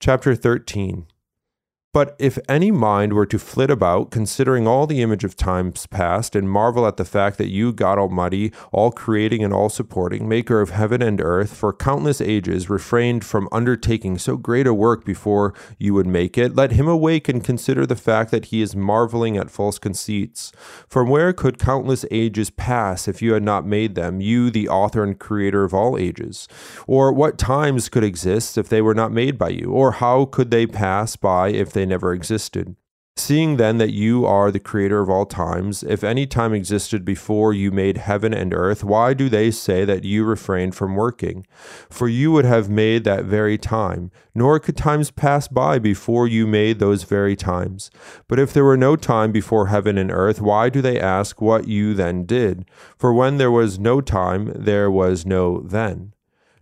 Chapter 0.00 0.34
13 0.34 1.06
but 1.94 2.16
if 2.18 2.40
any 2.48 2.72
mind 2.72 3.12
were 3.12 3.24
to 3.24 3.38
flit 3.38 3.70
about, 3.70 4.10
considering 4.10 4.66
all 4.66 4.84
the 4.84 5.00
image 5.00 5.22
of 5.22 5.36
times 5.36 5.86
past, 5.86 6.34
and 6.34 6.50
marvel 6.50 6.88
at 6.88 6.96
the 6.96 7.04
fact 7.04 7.38
that 7.38 7.50
you, 7.50 7.72
God 7.72 7.98
Almighty, 7.98 8.52
all 8.72 8.90
creating 8.90 9.44
and 9.44 9.54
all 9.54 9.68
supporting, 9.68 10.28
maker 10.28 10.60
of 10.60 10.70
heaven 10.70 11.00
and 11.00 11.20
earth, 11.20 11.56
for 11.56 11.72
countless 11.72 12.20
ages 12.20 12.68
refrained 12.68 13.24
from 13.24 13.48
undertaking 13.52 14.18
so 14.18 14.36
great 14.36 14.66
a 14.66 14.74
work 14.74 15.04
before 15.04 15.54
you 15.78 15.94
would 15.94 16.08
make 16.08 16.36
it, 16.36 16.56
let 16.56 16.72
him 16.72 16.88
awake 16.88 17.28
and 17.28 17.44
consider 17.44 17.86
the 17.86 17.94
fact 17.94 18.32
that 18.32 18.46
he 18.46 18.60
is 18.60 18.74
marveling 18.74 19.36
at 19.36 19.48
false 19.48 19.78
conceits. 19.78 20.50
From 20.88 21.08
where 21.08 21.32
could 21.32 21.60
countless 21.60 22.04
ages 22.10 22.50
pass 22.50 23.06
if 23.06 23.22
you 23.22 23.34
had 23.34 23.44
not 23.44 23.64
made 23.64 23.94
them, 23.94 24.20
you, 24.20 24.50
the 24.50 24.68
author 24.68 25.04
and 25.04 25.16
creator 25.16 25.62
of 25.62 25.72
all 25.72 25.96
ages? 25.96 26.48
Or 26.88 27.12
what 27.12 27.38
times 27.38 27.88
could 27.88 28.02
exist 28.02 28.58
if 28.58 28.68
they 28.68 28.82
were 28.82 28.94
not 28.96 29.12
made 29.12 29.38
by 29.38 29.50
you? 29.50 29.70
Or 29.70 29.92
how 29.92 30.24
could 30.24 30.50
they 30.50 30.66
pass 30.66 31.14
by 31.14 31.50
if 31.50 31.72
they 31.72 31.83
they 31.84 31.90
never 31.90 32.14
existed. 32.14 32.76
Seeing 33.16 33.58
then 33.58 33.78
that 33.78 33.92
you 33.92 34.26
are 34.26 34.50
the 34.50 34.58
creator 34.58 35.00
of 35.00 35.08
all 35.08 35.24
times, 35.24 35.84
if 35.84 36.02
any 36.02 36.26
time 36.26 36.52
existed 36.52 37.04
before 37.04 37.52
you 37.52 37.70
made 37.70 37.96
heaven 37.98 38.34
and 38.34 38.52
earth, 38.52 38.82
why 38.82 39.14
do 39.14 39.28
they 39.28 39.52
say 39.52 39.84
that 39.84 40.02
you 40.02 40.24
refrained 40.24 40.74
from 40.74 40.96
working? 40.96 41.46
For 41.88 42.08
you 42.08 42.32
would 42.32 42.44
have 42.44 42.68
made 42.68 43.04
that 43.04 43.24
very 43.24 43.56
time, 43.56 44.10
nor 44.34 44.58
could 44.58 44.76
times 44.76 45.12
pass 45.12 45.46
by 45.46 45.78
before 45.78 46.26
you 46.26 46.44
made 46.44 46.80
those 46.80 47.04
very 47.04 47.36
times. 47.36 47.88
But 48.26 48.40
if 48.40 48.52
there 48.52 48.64
were 48.64 48.76
no 48.76 48.96
time 48.96 49.30
before 49.30 49.68
heaven 49.68 49.96
and 49.96 50.10
earth, 50.10 50.40
why 50.40 50.68
do 50.70 50.82
they 50.82 50.98
ask 50.98 51.40
what 51.40 51.68
you 51.68 51.94
then 51.94 52.24
did? 52.24 52.64
For 52.96 53.12
when 53.12 53.36
there 53.36 53.52
was 53.52 53.78
no 53.78 54.00
time, 54.00 54.50
there 54.56 54.90
was 54.90 55.24
no 55.24 55.60
then. 55.60 56.13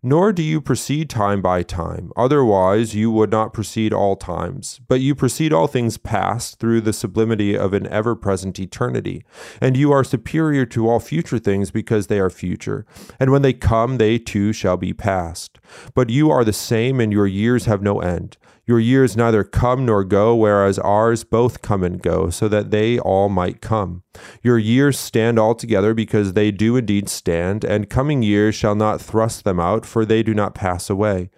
Nor 0.05 0.33
do 0.33 0.43
you 0.43 0.61
proceed 0.61 1.09
time 1.09 1.41
by 1.41 1.63
time, 1.63 2.11
otherwise 2.17 2.93
you 2.93 3.09
would 3.13 3.31
not 3.31 3.53
proceed 3.53 3.93
all 3.93 4.17
times. 4.17 4.81
But 4.89 5.01
you 5.01 5.15
proceed 5.15 5.53
all 5.53 5.69
things 5.69 5.97
past 5.97 6.59
through 6.59 6.81
the 6.81 6.93
sublimity 6.93 7.57
of 7.57 7.73
an 7.73 7.87
ever 7.87 8.17
present 8.17 8.59
eternity. 8.59 9.25
And 9.61 9.77
you 9.77 9.93
are 9.93 10.03
superior 10.03 10.67
to 10.67 10.89
all 10.89 10.99
future 10.99 11.39
things 11.39 11.71
because 11.71 12.09
they 12.09 12.19
are 12.19 12.31
future. 12.31 12.85
And 13.21 13.31
when 13.31 13.43
they 13.43 13.53
come, 13.53 13.99
they 13.99 14.19
too 14.19 14.53
shall 14.53 14.77
be 14.77 14.93
past. 14.93 15.61
But 15.95 16.11
you 16.11 16.33
are 16.33 16.45
the 16.45 16.53
same, 16.53 16.99
and 16.99 17.13
your 17.13 17.29
years 17.29 17.67
have 17.67 17.81
no 17.81 18.01
end. 18.01 18.39
Your 18.73 18.81
years 18.81 19.19
neither 19.19 19.45
come 19.45 19.85
nor 19.85 20.03
go, 20.03 20.35
whereas 20.35 20.79
ours 20.79 21.25
both 21.25 21.61
come 21.61 21.85
and 21.85 22.01
go, 22.01 22.31
so 22.31 22.49
that 22.49 22.71
they 22.71 22.99
all 22.99 23.29
might 23.29 23.61
come. 23.61 24.03
Your 24.43 24.59
years 24.59 24.99
stand 24.99 25.39
altogether, 25.39 25.93
because 25.93 26.33
they 26.33 26.51
do 26.51 26.79
indeed 26.79 27.11
stand, 27.11 27.67
and 27.67 27.91
coming 27.91 28.23
years 28.23 28.55
shall 28.55 28.75
not 28.75 28.99
thrust 28.99 29.45
them 29.45 29.61
out, 29.61 29.85
for 29.85 30.07
they 30.07 30.23
do 30.23 30.33
not 30.33 30.55
pass 30.55 30.89
away. 30.89 31.29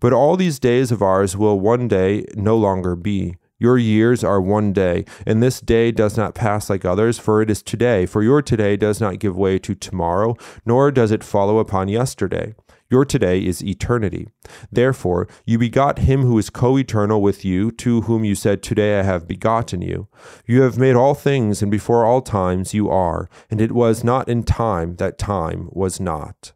But 0.00 0.12
all 0.12 0.36
these 0.36 0.58
days 0.58 0.92
of 0.92 1.00
ours 1.00 1.34
will 1.34 1.58
one 1.58 1.88
day 1.88 2.26
no 2.34 2.58
longer 2.58 2.94
be. 2.94 3.36
Your 3.58 3.78
years 3.78 4.22
are 4.22 4.40
one 4.40 4.74
day, 4.74 5.06
and 5.24 5.42
this 5.42 5.62
day 5.62 5.92
does 5.92 6.18
not 6.18 6.34
pass 6.34 6.68
like 6.68 6.84
others, 6.84 7.18
for 7.18 7.40
it 7.40 7.48
is 7.48 7.62
today. 7.62 8.04
For 8.04 8.22
your 8.22 8.42
today 8.42 8.76
does 8.76 9.00
not 9.00 9.18
give 9.18 9.34
way 9.34 9.58
to 9.60 9.74
tomorrow, 9.74 10.36
nor 10.66 10.90
does 10.90 11.10
it 11.10 11.24
follow 11.24 11.58
upon 11.58 11.88
yesterday. 11.88 12.54
Your 12.92 13.06
today 13.06 13.38
is 13.42 13.64
eternity. 13.64 14.28
Therefore, 14.70 15.26
you 15.46 15.58
begot 15.58 16.00
him 16.00 16.24
who 16.24 16.36
is 16.36 16.50
co 16.50 16.76
eternal 16.76 17.22
with 17.22 17.42
you, 17.42 17.70
to 17.70 18.02
whom 18.02 18.22
you 18.22 18.34
said, 18.34 18.62
Today 18.62 19.00
I 19.00 19.02
have 19.02 19.26
begotten 19.26 19.80
you. 19.80 20.08
You 20.44 20.60
have 20.60 20.76
made 20.76 20.94
all 20.94 21.14
things, 21.14 21.62
and 21.62 21.70
before 21.70 22.04
all 22.04 22.20
times 22.20 22.74
you 22.74 22.90
are, 22.90 23.30
and 23.50 23.62
it 23.62 23.72
was 23.72 24.04
not 24.04 24.28
in 24.28 24.42
time 24.42 24.96
that 24.96 25.16
time 25.16 25.70
was 25.72 26.00
not. 26.00 26.52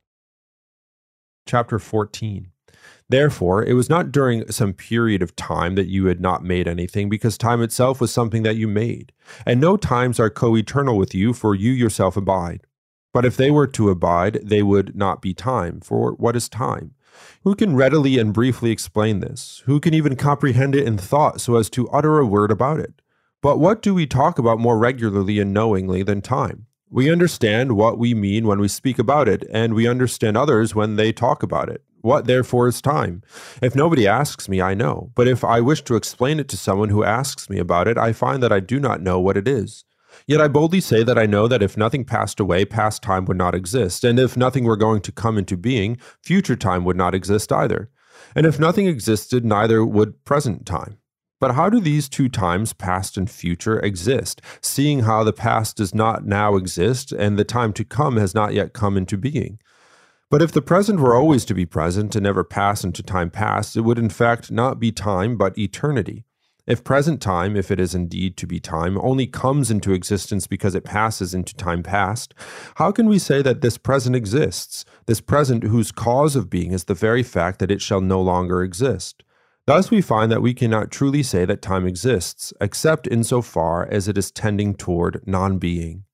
Chapter 1.47 1.79
14 1.79 2.53
Therefore, 3.09 3.65
it 3.65 3.73
was 3.73 3.89
not 3.89 4.13
during 4.13 4.47
some 4.53 4.75
period 4.75 5.23
of 5.23 5.37
time 5.37 5.75
that 5.77 5.89
you 5.89 6.05
had 6.05 6.21
not 6.21 6.45
made 6.45 6.69
anything, 6.69 7.09
because 7.09 7.39
time 7.39 7.63
itself 7.63 7.99
was 7.99 8.13
something 8.13 8.43
that 8.43 8.57
you 8.57 8.69
made. 8.69 9.11
And 9.47 9.59
no 9.59 9.79
times 9.79 10.21
are 10.21 10.29
co 10.29 10.55
eternal 10.55 10.99
with 10.99 11.15
you, 11.15 11.33
for 11.33 11.55
you 11.55 11.73
yourself 11.73 12.15
abide. 12.15 12.61
But 13.17 13.25
if 13.25 13.39
they 13.39 13.51
were 13.51 13.67
to 13.69 13.89
abide, 13.89 14.41
they 14.43 14.63
would 14.63 14.95
not 14.95 15.23
be 15.23 15.33
time. 15.33 15.81
For 15.81 16.13
what 16.13 16.37
is 16.37 16.51
time? 16.51 16.93
Who 17.45 17.55
can 17.55 17.75
readily 17.75 18.19
and 18.19 18.31
briefly 18.31 18.71
explain 18.71 19.21
this? 19.21 19.63
Who 19.65 19.81
can 19.81 19.95
even 19.95 20.17
comprehend 20.17 20.75
it 20.75 20.87
in 20.87 20.99
thought 20.99 21.41
so 21.41 21.57
as 21.57 21.71
to 21.71 21.89
utter 21.89 22.19
a 22.19 22.27
word 22.27 22.51
about 22.51 22.79
it? 22.79 23.01
But 23.41 23.59
what 23.59 23.81
do 23.81 23.95
we 23.95 24.07
talk 24.07 24.39
about 24.39 24.61
more 24.61 24.77
regularly 24.77 25.41
and 25.41 25.55
knowingly 25.55 26.03
than 26.03 26.21
time? 26.21 26.67
We 26.91 27.11
understand 27.11 27.75
what 27.75 27.99
we 27.99 28.13
mean 28.13 28.47
when 28.47 28.59
we 28.59 28.69
speak 28.69 28.99
about 28.99 29.31
it, 29.31 29.47
and 29.51 29.73
we 29.73 29.89
understand 29.89 30.37
others 30.37 30.75
when 30.75 30.97
they 30.97 31.11
talk 31.11 31.43
about 31.43 31.71
it. 31.71 31.83
What 32.03 32.27
therefore 32.27 32.69
is 32.69 32.83
time? 32.83 33.23
If 33.63 33.75
nobody 33.75 34.07
asks 34.07 34.47
me, 34.47 34.61
I 34.61 34.75
know. 34.75 35.11
But 35.15 35.27
if 35.27 35.43
I 35.43 35.63
wish 35.63 35.81
to 35.85 35.97
explain 35.97 36.39
it 36.39 36.49
to 36.49 36.59
someone 36.59 36.91
who 36.91 37.03
asks 37.03 37.49
me 37.49 37.57
about 37.57 37.89
it, 37.89 37.97
I 37.97 38.13
find 38.13 38.43
that 38.43 38.53
I 38.53 38.61
do 38.61 38.79
not 38.79 39.01
know 39.01 39.19
what 39.19 39.39
it 39.39 39.49
is. 39.49 39.87
Yet 40.27 40.41
I 40.41 40.49
boldly 40.49 40.81
say 40.81 41.03
that 41.03 41.19
I 41.19 41.27
know 41.27 41.49
that 41.49 41.63
if 41.63 41.77
nothing 41.77 42.05
passed 42.05 42.41
away, 42.41 42.65
past 42.65 43.03
time 43.03 43.25
would 43.27 43.37
not 43.37 43.55
exist, 43.55 44.05
and 44.05 44.19
if 44.19 44.37
nothing 44.37 44.65
were 44.65 44.77
going 44.77 45.01
to 45.03 45.13
come 45.13 45.39
into 45.39 45.57
being, 45.57 45.99
future 46.23 46.57
time 46.57 46.85
would 46.85 46.97
not 46.97 47.15
exist 47.15 47.53
either. 47.53 47.91
And 48.35 48.47
if 48.47 48.59
nothing 48.59 48.87
existed, 48.87 49.45
neither 49.45 49.85
would 49.85 50.25
present 50.25 50.67
time. 50.67 50.99
But 51.39 51.55
how 51.55 51.69
do 51.69 51.81
these 51.81 52.09
two 52.09 52.29
times, 52.29 52.73
past 52.73 53.17
and 53.17 53.31
future, 53.31 53.79
exist, 53.81 54.41
seeing 54.63 55.01
how 55.01 55.23
the 55.23 55.35
past 55.35 55.77
does 55.77 55.95
not 55.95 56.25
now 56.25 56.57
exist 56.57 57.13
and 57.13 57.39
the 57.39 57.45
time 57.45 57.73
to 57.75 57.85
come 57.85 58.17
has 58.17 58.35
not 58.35 58.55
yet 58.55 58.73
come 58.73 58.97
into 58.97 59.19
being? 59.19 59.59
But 60.31 60.43
if 60.43 60.51
the 60.51 60.63
present 60.63 60.99
were 60.99 61.15
always 61.15 61.45
to 61.45 61.55
be 61.55 61.67
present 61.67 62.17
and 62.17 62.25
never 62.25 62.43
pass 62.43 62.83
into 62.85 63.03
time 63.03 63.31
past, 63.31 63.77
it 63.77 63.83
would 63.83 63.99
in 63.99 64.09
fact 64.09 64.51
not 64.51 64.81
be 64.81 64.91
time 64.91 65.37
but 65.37 65.57
eternity. 65.59 66.25
If 66.67 66.83
present 66.83 67.23
time, 67.23 67.57
if 67.57 67.71
it 67.71 67.79
is 67.79 67.95
indeed 67.95 68.37
to 68.39 68.47
be 68.47 68.59
time, 68.59 68.99
only 68.99 69.29
comes 69.29 69.71
into 69.71 69.93
existence 69.93 70.49
because 70.49 70.75
it 70.75 70.85
passes 70.85 71.33
into 71.33 71.55
time 71.55 71.85
past, 71.85 72.35
how 72.75 72.91
can 72.91 73.07
we 73.09 73.21
say 73.21 73.41
that 73.43 73.61
this 73.61 73.79
present 73.79 74.17
exists, 74.17 74.85
this 75.07 75.21
present 75.21 75.63
whose 75.63 75.93
cause 75.93 76.35
of 76.35 76.51
being 76.51 76.73
is 76.73 76.85
the 76.85 76.95
very 76.95 77.23
fact 77.23 77.61
that 77.61 77.71
it 77.71 77.81
shall 77.81 78.01
no 78.01 78.21
longer 78.21 78.65
exist? 78.65 79.23
Thus, 79.67 79.91
we 79.91 80.01
find 80.01 80.31
that 80.31 80.43
we 80.43 80.55
cannot 80.55 80.91
truly 80.91 81.23
say 81.23 81.45
that 81.45 81.63
time 81.63 81.87
exists, 81.87 82.53
except 82.61 83.07
in 83.07 83.23
so 83.23 83.43
far 83.43 83.87
as 83.87 84.09
it 84.09 84.19
is 84.19 84.31
tending 84.31 84.75
toward 84.75 85.23
non 85.27 85.59
being. 85.59 86.05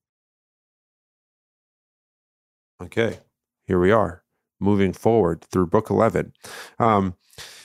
Okay, 2.83 3.21
here 3.67 3.79
we 3.79 3.91
are, 3.91 4.23
moving 4.59 4.93
forward 4.93 5.45
through 5.45 5.67
Book 5.67 5.89
11. 5.89 6.33
Um, 6.79 7.15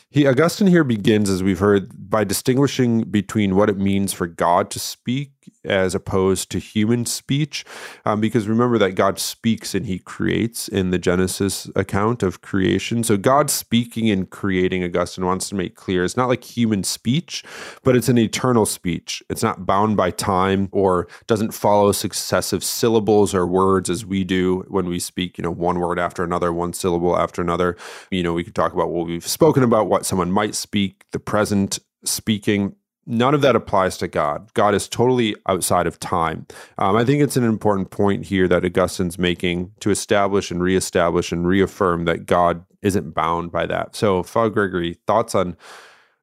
he 0.10 0.26
Augustine 0.26 0.68
here 0.68 0.84
begins, 0.84 1.30
as 1.30 1.44
we've 1.44 1.60
heard, 1.60 2.10
by 2.10 2.24
distinguishing 2.24 3.02
between 3.02 3.56
what 3.56 3.70
it 3.70 3.78
means 3.78 4.14
for 4.14 4.28
God 4.28 4.72
to 4.72 4.80
speak 4.80 5.32
as 5.64 5.96
opposed 5.96 6.50
to 6.52 6.60
human 6.60 7.06
speech. 7.06 7.66
Um, 8.06 8.22
because 8.22 8.48
remember 8.48 8.78
that 8.78 8.92
God 8.92 9.20
speaks 9.20 9.76
and 9.76 9.86
he 9.86 10.00
creates 10.00 10.68
in 10.68 10.92
the 10.92 10.98
Genesis 10.98 11.70
account 11.76 12.24
of 12.24 12.42
creation. 12.42 13.04
So 13.04 13.18
God 13.18 13.50
speaking 13.50 14.10
and 14.10 14.30
creating, 14.30 14.84
Augustine 14.84 15.26
wants 15.26 15.50
to 15.50 15.56
make 15.56 15.76
clear, 15.76 16.04
it's 16.04 16.18
not 16.18 16.30
like 16.30 16.44
human 16.44 16.84
speech, 16.84 17.44
but 17.84 17.96
it's 17.96 18.10
an 18.10 18.18
eternal 18.18 18.66
speech. 18.66 19.22
It's 19.30 19.44
not 19.44 19.66
bound 19.66 19.98
by 19.98 20.12
time 20.12 20.70
or 20.72 21.08
doesn't 21.28 21.54
follow 21.54 21.92
successive 21.92 22.64
syllables 22.64 23.34
or 23.34 23.46
words 23.46 23.90
as 23.90 24.06
we 24.06 24.24
do 24.24 24.66
when 24.68 24.88
we 24.88 25.00
speak, 25.00 25.38
you 25.38 25.44
know, 25.44 25.52
one 25.52 25.80
word 25.80 26.00
after 26.00 26.24
another, 26.24 26.54
one 26.54 26.74
syllable 26.74 27.18
after 27.18 27.42
another. 27.42 27.76
You 28.12 28.24
know, 28.24 28.34
we 28.34 28.44
could 28.44 28.56
talk 28.56 28.74
about 28.74 28.90
what 28.90 29.08
we've 29.08 29.28
spoken 29.28 29.64
about, 29.64 29.88
what 29.88 30.06
someone 30.06 30.32
might 30.32 30.56
speak, 30.56 31.06
the 31.12 31.20
present 31.20 31.80
speaking 32.04 32.76
none 33.08 33.34
of 33.34 33.42
that 33.42 33.56
applies 33.56 33.98
to 33.98 34.08
God. 34.08 34.54
God 34.54 34.76
is 34.76 34.88
totally 34.88 35.36
outside 35.48 35.88
of 35.88 36.00
time. 36.00 36.46
Um, 36.78 36.96
I 36.96 37.06
think 37.06 37.24
it's 37.24 37.38
an 37.38 37.44
important 37.44 37.90
point 37.90 38.26
here 38.26 38.48
that 38.48 38.66
Augustine's 38.66 39.18
making 39.18 39.72
to 39.80 39.90
establish 39.90 40.52
and 40.52 40.62
reestablish 40.62 41.32
and 41.32 41.48
reaffirm 41.48 42.06
that 42.06 42.26
God 42.26 42.66
isn't 42.82 43.16
bound 43.16 43.52
by 43.52 43.66
that. 43.66 43.96
So, 43.96 44.22
Father 44.22 44.50
Gregory, 44.50 45.00
thoughts 45.08 45.34
on 45.34 45.58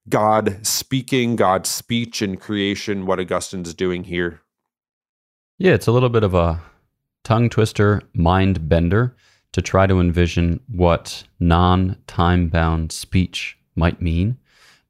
God 0.08 0.64
speaking, 0.64 1.34
God's 1.34 1.70
speech 1.70 2.20
and 2.20 2.38
creation, 2.38 3.06
what 3.06 3.18
Augustine's 3.18 3.72
doing 3.74 4.04
here? 4.04 4.42
Yeah, 5.58 5.72
it's 5.72 5.86
a 5.86 5.92
little 5.92 6.10
bit 6.10 6.22
of 6.22 6.34
a 6.34 6.60
tongue 7.22 7.48
twister, 7.48 8.02
mind 8.12 8.68
bender 8.68 9.16
to 9.52 9.62
try 9.62 9.86
to 9.86 10.00
envision 10.00 10.60
what 10.68 11.24
non 11.40 11.96
time 12.06 12.48
bound 12.48 12.92
speech 12.92 13.56
might 13.74 14.02
mean. 14.02 14.36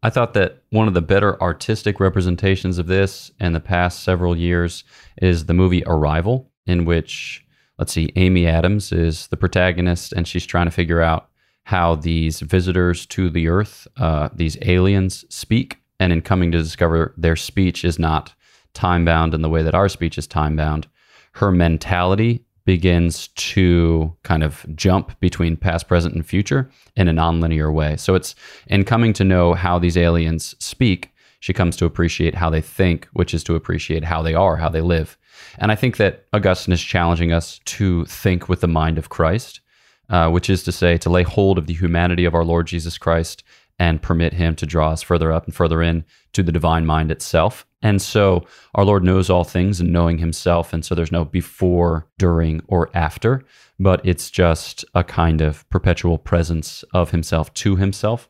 I 0.04 0.10
thought 0.10 0.34
that 0.34 0.58
one 0.68 0.86
of 0.86 0.92
the 0.92 1.00
better 1.00 1.40
artistic 1.40 1.98
representations 1.98 2.76
of 2.76 2.88
this 2.88 3.30
in 3.40 3.54
the 3.54 3.58
past 3.58 4.04
several 4.04 4.36
years 4.36 4.84
is 5.22 5.46
the 5.46 5.54
movie 5.54 5.82
Arrival, 5.86 6.50
in 6.66 6.84
which, 6.84 7.42
let's 7.78 7.94
see, 7.94 8.12
Amy 8.14 8.46
Adams 8.46 8.92
is 8.92 9.28
the 9.28 9.38
protagonist 9.38 10.12
and 10.12 10.28
she's 10.28 10.44
trying 10.44 10.66
to 10.66 10.70
figure 10.70 11.00
out 11.00 11.30
how 11.62 11.94
these 11.94 12.40
visitors 12.40 13.06
to 13.06 13.30
the 13.30 13.48
Earth, 13.48 13.88
uh, 13.96 14.28
these 14.34 14.58
aliens, 14.60 15.24
speak. 15.30 15.78
And 15.98 16.12
in 16.12 16.20
coming 16.20 16.52
to 16.52 16.58
discover 16.58 17.14
their 17.16 17.36
speech 17.36 17.82
is 17.82 17.98
not 17.98 18.34
time 18.74 19.06
bound 19.06 19.32
in 19.32 19.40
the 19.40 19.48
way 19.48 19.62
that 19.62 19.74
our 19.74 19.88
speech 19.88 20.18
is 20.18 20.26
time 20.26 20.54
bound, 20.54 20.86
her 21.32 21.50
mentality 21.50 22.44
begins 22.64 23.28
to 23.28 24.14
kind 24.22 24.42
of 24.42 24.64
jump 24.74 25.18
between 25.20 25.56
past, 25.56 25.86
present, 25.86 26.14
and 26.14 26.26
future 26.26 26.70
in 26.96 27.08
a 27.08 27.12
nonlinear 27.12 27.72
way. 27.72 27.96
So 27.96 28.14
it's 28.14 28.34
in 28.68 28.84
coming 28.84 29.12
to 29.14 29.24
know 29.24 29.54
how 29.54 29.78
these 29.78 29.96
aliens 29.96 30.54
speak, 30.58 31.12
she 31.40 31.52
comes 31.52 31.76
to 31.76 31.84
appreciate 31.84 32.34
how 32.34 32.48
they 32.48 32.62
think, 32.62 33.06
which 33.12 33.34
is 33.34 33.44
to 33.44 33.54
appreciate 33.54 34.02
how 34.02 34.22
they 34.22 34.32
are, 34.32 34.56
how 34.56 34.70
they 34.70 34.80
live. 34.80 35.18
And 35.58 35.70
I 35.70 35.74
think 35.74 35.98
that 35.98 36.24
Augustine 36.32 36.72
is 36.72 36.82
challenging 36.82 37.32
us 37.32 37.60
to 37.66 38.06
think 38.06 38.48
with 38.48 38.62
the 38.62 38.68
mind 38.68 38.96
of 38.96 39.10
Christ, 39.10 39.60
uh, 40.08 40.30
which 40.30 40.48
is 40.48 40.62
to 40.62 40.72
say, 40.72 40.96
to 40.96 41.10
lay 41.10 41.22
hold 41.22 41.58
of 41.58 41.66
the 41.66 41.74
humanity 41.74 42.24
of 42.24 42.34
our 42.34 42.44
Lord 42.44 42.66
Jesus 42.66 42.96
Christ 42.96 43.44
and 43.78 44.02
permit 44.02 44.32
him 44.32 44.54
to 44.56 44.66
draw 44.66 44.90
us 44.90 45.02
further 45.02 45.32
up 45.32 45.46
and 45.46 45.54
further 45.54 45.82
in 45.82 46.04
to 46.32 46.42
the 46.42 46.52
divine 46.52 46.86
mind 46.86 47.10
itself. 47.10 47.66
And 47.82 48.00
so 48.00 48.46
our 48.74 48.84
Lord 48.84 49.04
knows 49.04 49.28
all 49.28 49.44
things 49.44 49.80
and 49.80 49.92
knowing 49.92 50.18
himself. 50.18 50.72
And 50.72 50.84
so 50.84 50.94
there's 50.94 51.12
no 51.12 51.24
before, 51.24 52.06
during, 52.18 52.62
or 52.66 52.88
after, 52.94 53.44
but 53.78 54.00
it's 54.04 54.30
just 54.30 54.84
a 54.94 55.04
kind 55.04 55.40
of 55.40 55.68
perpetual 55.70 56.18
presence 56.18 56.82
of 56.94 57.10
himself 57.10 57.52
to 57.54 57.76
himself. 57.76 58.28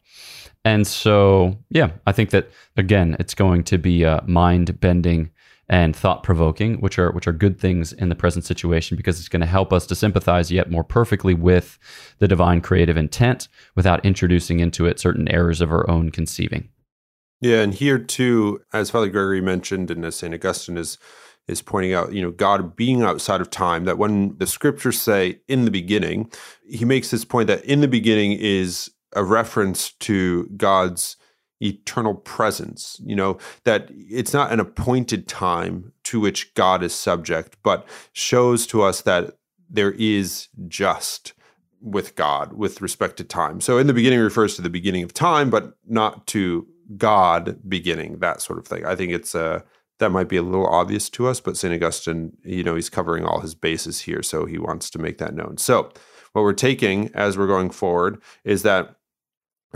And 0.65 0.87
so, 0.87 1.59
yeah, 1.71 1.91
I 2.07 2.13
think 2.13 2.31
that 2.31 2.51
again, 2.77 3.17
it's 3.21 3.35
going 3.35 3.65
to 3.65 3.79
be 3.79 4.05
uh, 4.05 4.21
mind 4.27 4.81
bending 4.81 5.31
and 5.69 5.97
thought 5.97 6.23
provoking, 6.23 6.81
which 6.81 6.99
are 6.99 7.11
which 7.13 7.27
are 7.27 7.33
good 7.33 7.59
things 7.59 7.93
in 7.93 8.09
the 8.09 8.15
present 8.15 8.45
situation 8.45 8.97
because 8.97 9.19
it's 9.19 9.29
going 9.29 9.41
to 9.41 9.47
help 9.47 9.73
us 9.73 9.87
to 9.87 9.95
sympathize 9.95 10.53
yet 10.53 10.71
more 10.71 10.85
perfectly 10.85 11.35
with 11.35 11.79
the 12.19 12.29
divine 12.29 12.61
creative 12.61 12.97
intent 12.97 13.49
without 13.75 14.05
introducing 14.05 14.61
into 14.61 14.87
it 14.87 15.01
certain 15.01 15.29
errors 15.29 15.61
of 15.61 15.73
our 15.73 15.89
own 15.89 16.11
conceiving. 16.11 16.69
Yeah, 17.41 17.61
and 17.61 17.75
here 17.75 17.99
too, 17.99 18.63
as 18.73 18.91
Father 18.91 19.09
Gregory 19.09 19.41
mentioned, 19.41 19.91
and 19.91 20.05
as 20.05 20.17
Saint 20.17 20.35
Augustine 20.35 20.79
is 20.79 20.99
is 21.47 21.61
pointing 21.61 21.93
out, 21.93 22.13
you 22.13 22.23
know, 22.23 22.31
God 22.31 22.75
being 22.75 23.03
outside 23.03 23.43
of 23.43 23.51
time. 23.51 23.85
That 23.85 23.99
when 23.99 24.37
the 24.39 24.47
scriptures 24.47 25.01
say 25.01 25.41
"in 25.49 25.65
the 25.65 25.71
beginning," 25.71 26.31
he 26.69 26.85
makes 26.85 27.11
this 27.11 27.25
point 27.25 27.49
that 27.49 27.65
"in 27.65 27.81
the 27.81 27.89
beginning" 27.89 28.33
is 28.33 28.91
a 29.15 29.25
reference 29.25 29.93
to 29.93 30.49
God's 30.57 31.17
eternal 31.65 32.15
presence. 32.15 33.01
You 33.05 33.17
know, 33.17 33.39
that 33.65 33.89
it's 33.91 34.33
not 34.33 34.53
an 34.53 34.61
appointed 34.61 35.27
time 35.29 35.93
to 36.05 36.21
which 36.21 36.55
God 36.55 36.83
is 36.83 36.95
subject, 36.95 37.57
but 37.63 37.87
shows 38.13 38.67
to 38.69 38.83
us 38.83 39.03
that 39.03 39.39
there 39.69 39.93
is 39.93 40.49
just 40.69 41.33
with 41.81 42.15
God 42.15 42.55
with 42.55 42.81
respect 42.81 43.19
to 43.19 43.25
time. 43.25 43.61
So 43.61 43.79
in 43.79 43.87
the 43.87 43.93
beginning 43.93 44.21
refers 44.21 44.57
to 44.57 44.63
the 44.63 44.71
beginning 44.71 45.03
of 45.03 45.13
time, 45.13 45.51
but 45.51 45.75
not 45.87 46.27
to 46.29 46.67
God 46.97 47.59
beginning, 47.69 48.19
that 48.19 48.41
sort 48.41 48.59
of 48.59 48.67
thing. 48.67 48.87
I 48.87 48.95
think 48.97 49.13
it's 49.13 49.35
a 49.35 49.45
uh, 49.45 49.61
that 50.01 50.11
might 50.11 50.29
be 50.29 50.37
a 50.37 50.43
little 50.43 50.67
obvious 50.67 51.09
to 51.09 51.29
us, 51.29 51.41
but 51.41 51.57
St. 51.57 51.73
Augustine, 51.73 52.37
you 52.43 52.65
know, 52.65 52.75
he's 52.75 52.91
covering 52.91 53.25
all 53.25 53.41
his 53.41 53.55
bases 53.55 54.01
here, 54.01 54.25
so 54.25 54.45
he 54.45 54.59
wants 54.59 54.91
to 54.91 54.99
make 54.99 55.19
that 55.19 55.35
known. 55.35 55.57
So, 55.57 55.93
what 56.33 56.43
we're 56.43 56.53
taking 56.53 57.13
as 57.15 57.39
we're 57.39 57.47
going 57.47 57.71
forward 57.71 58.21
is 58.43 58.63
that 58.63 58.97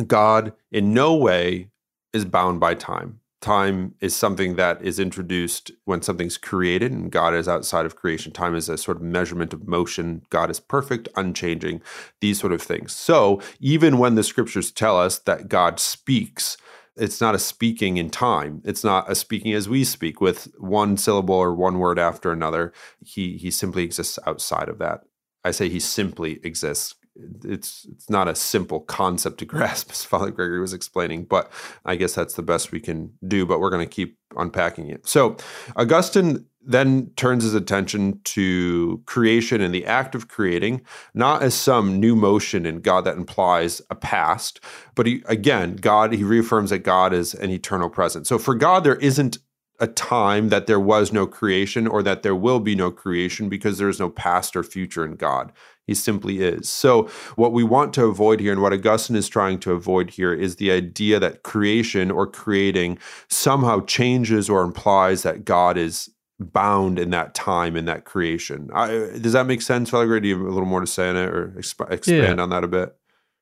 God 0.07 0.52
in 0.73 0.92
no 0.92 1.14
way 1.14 1.71
is 2.12 2.24
bound 2.24 2.60
by 2.60 2.74
time. 2.74 3.20
Time 3.40 3.94
is 4.00 4.16
something 4.16 4.56
that 4.56 4.82
is 4.82 4.98
introduced 4.98 5.70
when 5.84 6.02
something's 6.02 6.36
created, 6.36 6.90
and 6.90 7.12
God 7.12 7.34
is 7.34 7.46
outside 7.46 7.86
of 7.86 7.94
creation. 7.94 8.32
Time 8.32 8.56
is 8.56 8.68
a 8.68 8.76
sort 8.76 8.96
of 8.96 9.02
measurement 9.04 9.52
of 9.52 9.68
motion. 9.68 10.22
God 10.28 10.50
is 10.50 10.58
perfect, 10.58 11.08
unchanging, 11.14 11.80
these 12.20 12.40
sort 12.40 12.52
of 12.52 12.60
things. 12.60 12.92
So, 12.92 13.40
even 13.60 13.98
when 13.98 14.16
the 14.16 14.24
scriptures 14.24 14.72
tell 14.72 14.98
us 14.98 15.20
that 15.20 15.48
God 15.48 15.78
speaks, 15.78 16.56
it's 16.96 17.20
not 17.20 17.36
a 17.36 17.38
speaking 17.38 17.96
in 17.96 18.10
time. 18.10 18.60
It's 18.64 18.82
not 18.82 19.08
a 19.08 19.14
speaking 19.14 19.52
as 19.52 19.68
we 19.68 19.84
speak 19.84 20.20
with 20.20 20.52
one 20.58 20.96
syllable 20.96 21.36
or 21.36 21.54
one 21.54 21.78
word 21.78 21.98
after 21.98 22.32
another. 22.32 22.72
He 23.04 23.36
he 23.36 23.52
simply 23.52 23.84
exists 23.84 24.18
outside 24.26 24.68
of 24.68 24.78
that. 24.78 25.02
I 25.44 25.52
say 25.52 25.68
he 25.68 25.80
simply 25.80 26.40
exists 26.42 26.96
it's 27.44 27.87
it's 27.90 28.08
not 28.08 28.28
a 28.28 28.34
simple 28.34 28.80
concept 28.80 29.38
to 29.38 29.44
grasp 29.46 29.90
as 29.90 30.04
father 30.04 30.30
gregory 30.30 30.60
was 30.60 30.72
explaining 30.72 31.25
but 31.25 31.50
i 31.84 31.96
guess 31.96 32.14
that's 32.14 32.34
the 32.34 32.42
best 32.42 32.72
we 32.72 32.80
can 32.80 33.12
do 33.26 33.44
but 33.44 33.60
we're 33.60 33.70
going 33.70 33.87
to 33.87 33.94
keep 33.94 34.18
unpacking 34.37 34.88
it. 34.88 35.06
So 35.06 35.37
augustine 35.76 36.46
then 36.60 37.10
turns 37.16 37.44
his 37.44 37.54
attention 37.54 38.20
to 38.25 39.02
creation 39.06 39.60
and 39.62 39.75
the 39.75 39.87
act 39.87 40.14
of 40.14 40.28
creating 40.28 40.82
not 41.14 41.42
as 41.42 41.54
some 41.54 41.98
new 41.98 42.14
motion 42.14 42.66
in 42.66 42.80
god 42.80 43.04
that 43.04 43.16
implies 43.16 43.80
a 43.90 43.94
past 43.94 44.60
but 44.94 45.06
he 45.06 45.22
again 45.26 45.76
god 45.76 46.12
he 46.12 46.25
reaffirms 46.25 46.70
that 46.70 46.80
god 46.80 47.12
is 47.12 47.34
an 47.34 47.50
eternal 47.50 47.88
presence 47.88 48.28
so 48.28 48.38
for 48.38 48.54
god 48.54 48.84
there 48.84 48.96
isn't 48.96 49.38
a 49.80 49.87
time 49.87 50.49
that 50.49 50.66
there 50.66 50.80
was 50.80 51.12
no 51.12 51.26
creation 51.26 51.87
or 51.87 52.02
that 52.02 52.23
there 52.23 52.35
will 52.35 52.61
be 52.61 52.75
no 52.75 52.90
creation 52.90 53.49
because 53.49 53.78
there 53.78 53.88
is 53.88 54.00
no 54.00 54.08
past 54.08 54.56
or 54.56 54.62
future 54.62 55.04
in 55.04 55.14
God. 55.14 55.52
He 55.87 55.94
simply 55.94 56.40
is. 56.40 56.68
So, 56.68 57.08
what 57.37 57.52
we 57.52 57.64
want 57.64 57.94
to 57.94 58.04
avoid 58.04 58.40
here 58.40 58.52
and 58.52 58.61
what 58.61 58.75
Augustine 58.75 59.16
is 59.16 59.28
trying 59.28 59.58
to 59.61 59.73
avoid 59.73 60.11
here 60.11 60.35
is 60.35 60.56
the 60.56 60.70
idea 60.70 61.18
that 61.20 61.42
creation 61.42 62.11
or 62.11 62.26
creating 62.26 62.99
somehow 63.28 63.80
changes 63.87 64.50
or 64.50 64.62
implies 64.62 65.23
that 65.23 65.44
God 65.47 65.78
is 65.78 66.11
bound 66.38 66.99
in 66.99 67.11
that 67.11 67.35
time 67.35 67.76
in 67.76 67.87
that 67.87 68.04
creation. 68.04 68.68
I, 68.75 68.88
does 69.20 69.32
that 69.32 69.47
make 69.47 69.62
sense, 69.62 69.90
Father 69.90 70.06
Gray? 70.06 70.20
Do 70.20 70.28
you 70.28 70.38
have 70.38 70.47
a 70.47 70.50
little 70.50 70.68
more 70.68 70.80
to 70.80 70.87
say 70.87 71.08
on 71.08 71.16
it 71.16 71.28
or 71.28 71.54
exp- 71.58 71.90
expand 71.90 72.37
yeah. 72.37 72.42
on 72.42 72.50
that 72.50 72.64
a 72.64 72.68
bit? 72.68 72.94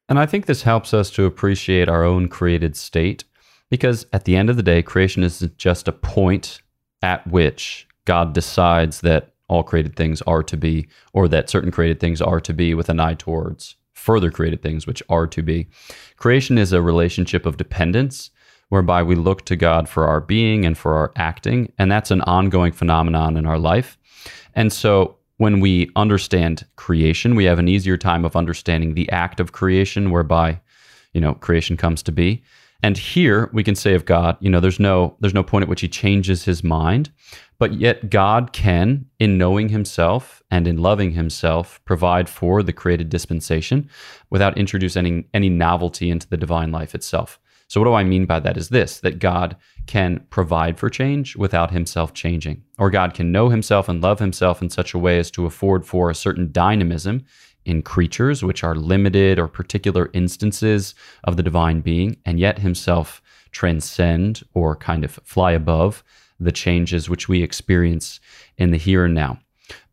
And 0.08 0.18
I 0.18 0.26
think 0.26 0.46
this 0.46 0.62
helps 0.62 0.94
us 0.94 1.10
to 1.12 1.24
appreciate 1.24 1.88
our 1.88 2.04
own 2.04 2.28
created 2.28 2.76
state 2.76 3.24
because 3.70 4.06
at 4.12 4.24
the 4.24 4.36
end 4.36 4.50
of 4.50 4.56
the 4.56 4.62
day, 4.62 4.82
creation 4.82 5.22
is 5.22 5.40
just 5.56 5.88
a 5.88 5.92
point 5.92 6.60
at 7.02 7.26
which 7.26 7.86
God 8.04 8.32
decides 8.32 9.00
that 9.00 9.34
all 9.48 9.62
created 9.62 9.96
things 9.96 10.22
are 10.22 10.42
to 10.42 10.56
be, 10.56 10.88
or 11.12 11.28
that 11.28 11.48
certain 11.48 11.70
created 11.70 12.00
things 12.00 12.20
are 12.20 12.40
to 12.40 12.52
be, 12.52 12.74
with 12.74 12.88
an 12.88 13.00
eye 13.00 13.14
towards 13.14 13.76
further 13.92 14.30
created 14.30 14.62
things 14.62 14.86
which 14.86 15.02
are 15.08 15.26
to 15.26 15.42
be. 15.42 15.68
Creation 16.16 16.58
is 16.58 16.72
a 16.72 16.82
relationship 16.82 17.46
of 17.46 17.56
dependence 17.56 18.30
whereby 18.68 19.02
we 19.02 19.14
look 19.14 19.44
to 19.46 19.56
God 19.56 19.88
for 19.88 20.06
our 20.06 20.20
being 20.20 20.64
and 20.64 20.76
for 20.76 20.94
our 20.94 21.12
acting, 21.16 21.72
and 21.78 21.90
that's 21.90 22.10
an 22.10 22.20
ongoing 22.22 22.72
phenomenon 22.72 23.36
in 23.36 23.46
our 23.46 23.58
life. 23.58 23.98
And 24.54 24.72
so 24.72 25.16
when 25.38 25.60
we 25.60 25.90
understand 25.96 26.64
creation, 26.76 27.34
we 27.34 27.44
have 27.44 27.58
an 27.58 27.68
easier 27.68 27.96
time 27.96 28.24
of 28.24 28.36
understanding 28.36 28.94
the 28.94 29.10
act 29.10 29.38
of 29.38 29.52
creation 29.52 30.10
whereby, 30.10 30.60
you 31.12 31.20
know, 31.20 31.34
creation 31.34 31.76
comes 31.76 32.02
to 32.04 32.12
be. 32.12 32.42
And 32.82 32.96
here 32.96 33.50
we 33.52 33.64
can 33.64 33.74
say 33.74 33.94
of 33.94 34.04
God, 34.04 34.36
you 34.40 34.50
know, 34.50 34.60
there's 34.60 34.80
no 34.80 35.16
there's 35.20 35.34
no 35.34 35.42
point 35.42 35.62
at 35.62 35.68
which 35.68 35.80
he 35.80 35.88
changes 35.88 36.44
his 36.44 36.62
mind, 36.62 37.10
but 37.58 37.74
yet 37.74 38.10
God 38.10 38.52
can 38.52 39.06
in 39.18 39.38
knowing 39.38 39.68
himself 39.70 40.42
and 40.50 40.68
in 40.68 40.76
loving 40.78 41.12
himself 41.12 41.80
provide 41.84 42.28
for 42.28 42.62
the 42.62 42.72
created 42.72 43.08
dispensation 43.08 43.88
without 44.30 44.58
introducing 44.58 45.06
any, 45.06 45.24
any 45.34 45.48
novelty 45.48 46.10
into 46.10 46.28
the 46.28 46.36
divine 46.36 46.70
life 46.70 46.94
itself. 46.94 47.38
So 47.68 47.80
what 47.80 47.86
do 47.86 47.94
I 47.94 48.04
mean 48.04 48.26
by 48.26 48.40
that 48.40 48.56
is 48.56 48.68
this 48.68 49.00
that 49.00 49.18
God 49.18 49.56
can 49.86 50.24
provide 50.30 50.78
for 50.78 50.88
change 50.90 51.36
without 51.36 51.70
himself 51.70 52.14
changing 52.14 52.62
or 52.78 52.90
God 52.90 53.14
can 53.14 53.32
know 53.32 53.48
himself 53.48 53.88
and 53.88 54.00
love 54.00 54.18
himself 54.18 54.62
in 54.62 54.70
such 54.70 54.94
a 54.94 54.98
way 54.98 55.18
as 55.18 55.30
to 55.32 55.46
afford 55.46 55.84
for 55.84 56.10
a 56.10 56.14
certain 56.14 56.52
dynamism 56.52 57.24
in 57.66 57.82
creatures, 57.82 58.42
which 58.42 58.64
are 58.64 58.74
limited 58.74 59.38
or 59.38 59.48
particular 59.48 60.10
instances 60.12 60.94
of 61.24 61.36
the 61.36 61.42
divine 61.42 61.80
being, 61.80 62.16
and 62.24 62.40
yet 62.40 62.60
himself 62.60 63.20
transcend 63.50 64.42
or 64.54 64.76
kind 64.76 65.04
of 65.04 65.18
fly 65.24 65.52
above 65.52 66.02
the 66.38 66.52
changes 66.52 67.08
which 67.08 67.28
we 67.28 67.42
experience 67.42 68.20
in 68.56 68.70
the 68.70 68.76
here 68.76 69.04
and 69.04 69.14
now. 69.14 69.38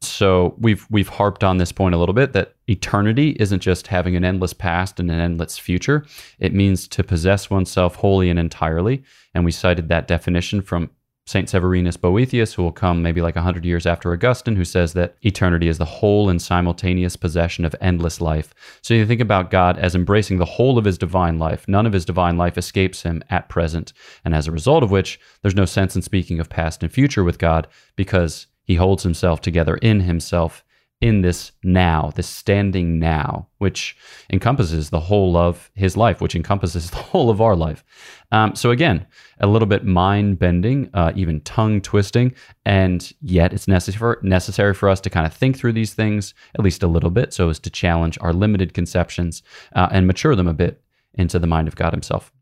So 0.02 0.56
we've 0.60 0.86
we've 0.90 1.10
harped 1.10 1.44
on 1.44 1.58
this 1.58 1.72
point 1.72 1.96
a 1.96 1.98
little 1.98 2.14
bit 2.14 2.34
that 2.34 2.56
eternity 2.68 3.36
isn't 3.40 3.62
just 3.62 3.88
having 3.88 4.16
an 4.16 4.26
endless 4.26 4.54
past 4.54 5.00
and 5.00 5.10
an 5.10 5.20
endless 5.20 5.58
future. 5.58 6.06
It 6.40 6.54
means 6.54 6.88
to 6.90 7.04
possess 7.04 7.50
oneself 7.50 7.96
wholly 7.96 8.30
and 8.30 8.38
entirely. 8.38 9.04
And 9.34 9.46
we 9.46 9.52
cited 9.52 9.90
that 9.90 10.08
definition 10.08 10.62
from 10.62 10.92
St. 11.26 11.48
Severinus 11.48 12.00
Boethius, 12.00 12.54
who 12.54 12.64
will 12.64 12.74
come 12.74 13.02
maybe 13.02 13.22
like 13.22 13.36
100 13.36 13.64
years 13.64 13.86
after 13.86 14.12
Augustine, 14.12 14.58
who 14.58 14.66
says 14.66 14.92
that 14.94 15.16
eternity 15.22 15.70
is 15.70 15.78
the 15.78 15.86
whole 15.86 16.30
and 16.30 16.42
simultaneous 16.42 17.16
possession 17.16 17.64
of 17.64 17.76
endless 17.80 18.20
life. 18.20 18.54
So 18.82 18.94
you 18.94 19.06
think 19.06 19.22
about 19.22 19.50
God 19.50 19.78
as 19.78 19.96
embracing 19.96 20.38
the 20.38 20.46
whole 20.46 20.78
of 20.78 20.84
his 20.84 20.98
divine 20.98 21.40
life. 21.40 21.66
None 21.68 21.86
of 21.86 21.94
his 21.94 22.04
divine 22.04 22.36
life 22.36 22.58
escapes 22.58 23.04
him 23.04 23.24
at 23.30 23.48
present. 23.48 23.94
And 24.26 24.36
as 24.36 24.48
a 24.48 24.52
result 24.52 24.84
of 24.84 24.92
which, 24.92 25.20
there's 25.42 25.56
no 25.56 25.66
sense 25.66 25.96
in 25.96 26.02
speaking 26.02 26.40
of 26.40 26.50
past 26.50 26.84
and 26.84 26.92
future 26.92 27.24
with 27.24 27.40
God 27.40 27.68
because 27.96 28.48
he 28.66 28.76
holds 28.76 29.04
himself 29.04 29.40
together 29.40 29.76
in 29.78 30.02
himself 30.02 30.64
in 31.04 31.20
this 31.20 31.52
now, 31.63 32.13
this 32.16 32.30
standing 32.30 32.98
now, 32.98 33.46
which 33.58 33.98
encompasses 34.30 34.89
the 34.89 35.02
whole 35.02 35.36
of 35.36 35.70
his 35.76 35.98
life, 35.98 36.22
which 36.22 36.34
encompasses 36.34 36.89
the 36.92 36.96
whole 36.96 37.30
of 37.30 37.42
our 37.42 37.58
life. 37.58 37.84
Um, 38.32 38.56
so, 38.56 38.72
again, 38.72 39.06
a 39.42 39.48
little 39.48 39.68
bit 39.68 39.84
mind 39.84 40.39
bending, 40.39 40.89
uh, 40.94 41.12
even 41.13 41.42
tongue 41.42 41.82
twisting, 41.82 42.34
and 42.66 43.12
yet 43.22 43.52
it's 43.52 43.68
necessary, 43.68 44.16
necessary 44.22 44.74
for 44.74 44.88
us 44.88 45.02
to 45.02 45.10
kind 45.10 45.28
of 45.28 45.34
think 45.34 45.58
through 45.58 45.74
these 45.74 45.94
things 45.94 46.34
at 46.56 46.63
least 46.63 46.84
a 46.84 46.88
little 46.88 47.12
bit 47.12 47.34
so 47.34 47.50
as 47.50 47.60
to 47.60 47.70
challenge 47.70 48.18
our 48.22 48.32
limited 48.32 48.74
conceptions 48.74 49.44
uh, 49.76 49.89
and 49.92 50.08
mature 50.08 50.38
them 50.38 50.48
a 50.48 50.54
bit 50.54 50.82
into 51.16 51.38
the 51.38 51.48
mind 51.48 51.68
of 51.68 51.76
God 51.76 51.92
Himself. 51.92 52.33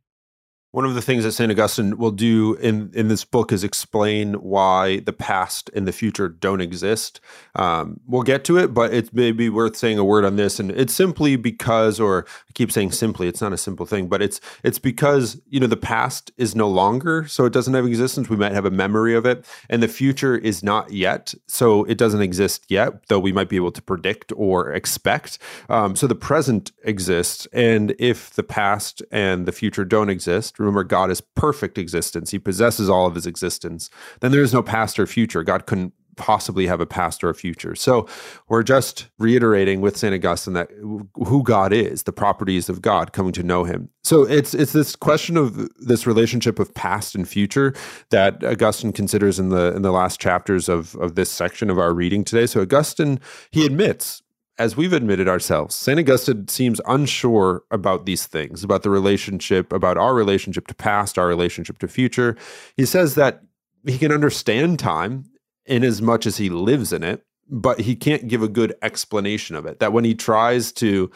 One 0.72 0.86
of 0.86 0.96
the 0.96 1.02
things 1.02 1.26
that 1.26 1.34
St. 1.34 1.52
Augustine 1.52 1.98
will 1.98 2.12
do 2.12 2.54
in, 2.56 2.92
in 2.94 3.10
this 3.10 3.26
book 3.26 3.52
is 3.52 3.62
explain 3.62 4.36
why 4.36 5.02
the 5.02 5.12
past 5.12 5.70
and 5.74 5.86
the 5.86 5.92
future 5.92 6.30
don't 6.30 6.62
exist. 6.62 7.20
Um, 7.56 8.00
we'll 8.08 8.22
get 8.22 8.46
to 8.46 8.58
it, 8.58 8.74
but 8.74 8.94
it 8.94 9.14
may 9.14 9.34
be 9.34 9.50
worth 9.50 9.76
saying 9.76 9.98
a 9.98 10.06
word 10.06 10.24
on 10.24 10.38
this. 10.38 10.62
And 10.62 10.72
it's 10.72 10.94
simply 10.94 11.36
because, 11.36 12.00
or 12.00 12.26
I 12.26 12.52
keep 12.54 12.72
saying 12.72 12.94
simply, 12.94 13.28
it's 13.28 13.42
not 13.42 13.52
a 13.52 13.58
simple 13.58 13.86
thing, 13.86 14.08
but 14.08 14.22
it's 14.22 14.40
it's 14.64 14.80
because 14.80 15.42
you 15.50 15.60
know 15.60 15.68
the 15.68 15.76
past 15.76 16.32
is 16.38 16.56
no 16.56 16.70
longer, 16.70 17.28
so 17.28 17.44
it 17.44 17.52
doesn't 17.52 17.74
have 17.74 17.86
existence. 17.86 18.30
We 18.30 18.38
might 18.38 18.54
have 18.54 18.66
a 18.66 18.72
memory 18.72 19.14
of 19.14 19.26
it, 19.26 19.46
and 19.70 19.84
the 19.84 19.90
future 19.90 20.38
is 20.38 20.64
not 20.64 20.94
yet, 20.94 21.34
so 21.48 21.84
it 21.84 21.98
doesn't 21.98 22.22
exist 22.22 22.64
yet, 22.70 23.08
though 23.10 23.20
we 23.20 23.34
might 23.34 23.50
be 23.50 23.58
able 23.58 23.74
to 23.74 23.82
predict 23.82 24.32
or 24.38 24.72
expect. 24.72 25.38
Um, 25.68 25.98
so 25.98 26.08
the 26.08 26.16
present 26.16 26.72
exists, 26.86 27.46
and 27.52 27.94
if 28.00 28.30
the 28.30 28.44
past 28.44 29.04
and 29.12 29.46
the 29.46 29.52
future 29.52 29.84
don't 29.84 30.10
exist 30.10 30.61
remember 30.62 30.84
God 30.84 31.12
is 31.12 31.22
perfect 31.22 31.78
existence, 31.78 32.32
He 32.32 32.40
possesses 32.40 32.90
all 32.90 33.08
of 33.08 33.16
His 33.16 33.28
existence, 33.28 33.90
then 34.20 34.32
there 34.32 34.42
is 34.42 34.54
no 34.54 34.64
past 34.64 35.00
or 35.00 35.08
future. 35.08 35.44
God 35.44 35.66
couldn't 35.66 35.94
possibly 36.16 36.68
have 36.68 36.80
a 36.80 36.86
past 36.86 37.24
or 37.24 37.30
a 37.30 37.34
future. 37.34 37.76
So 37.76 38.08
we're 38.48 38.64
just 38.64 39.10
reiterating 39.18 39.82
with 39.82 39.98
St. 39.98 40.14
Augustine 40.14 40.54
that 40.54 40.70
who 40.72 41.44
God 41.44 41.74
is, 41.74 42.04
the 42.04 42.12
properties 42.12 42.70
of 42.70 42.82
God, 42.82 43.14
coming 43.14 43.32
to 43.34 43.44
know 43.44 43.64
him. 43.64 43.90
So 44.04 44.24
it's 44.24 44.54
it's 44.54 44.74
this 44.74 44.96
question 44.96 45.38
of 45.38 45.70
this 45.80 46.06
relationship 46.06 46.60
of 46.60 46.74
past 46.74 47.16
and 47.16 47.28
future 47.28 47.74
that 48.10 48.44
Augustine 48.44 48.94
considers 48.94 49.40
in 49.40 49.50
the 49.50 49.74
in 49.76 49.82
the 49.82 49.92
last 49.92 50.20
chapters 50.20 50.70
of, 50.70 50.96
of 50.96 51.16
this 51.16 51.30
section 51.30 51.70
of 51.70 51.80
our 51.80 51.94
reading 51.94 52.24
today. 52.24 52.46
So 52.46 52.62
Augustine, 52.62 53.20
he 53.52 53.66
admits 53.66 54.22
as 54.62 54.78
we've 54.78 54.94
admitted 54.94 55.28
ourselves, 55.28 55.74
St. 55.74 56.00
Augustine 56.00 56.48
seems 56.48 56.80
unsure 56.86 57.64
about 57.72 58.06
these 58.06 58.28
things, 58.28 58.64
about 58.64 58.84
the 58.84 58.92
relationship, 58.92 59.74
about 59.74 59.98
our 59.98 60.14
relationship 60.14 60.68
to 60.68 60.76
past, 60.76 61.18
our 61.18 61.26
relationship 61.26 61.80
to 61.80 61.88
future. 61.88 62.38
He 62.78 62.86
says 62.86 63.16
that 63.16 63.42
he 63.88 63.98
can 63.98 64.12
understand 64.12 64.78
time 64.78 65.26
in 65.66 65.84
as 65.84 66.00
much 66.00 66.28
as 66.28 66.38
he 66.38 66.52
lives 66.52 66.94
in 66.94 67.02
it, 67.04 67.26
but 67.52 67.82
he 67.82 67.96
can't 67.96 68.28
give 68.28 68.42
a 68.42 68.48
good 68.48 68.74
explanation 68.82 69.56
of 69.56 69.66
it. 69.66 69.80
That 69.80 69.94
when 69.94 70.06
he 70.06 70.16
tries 70.16 70.72
to 70.74 71.12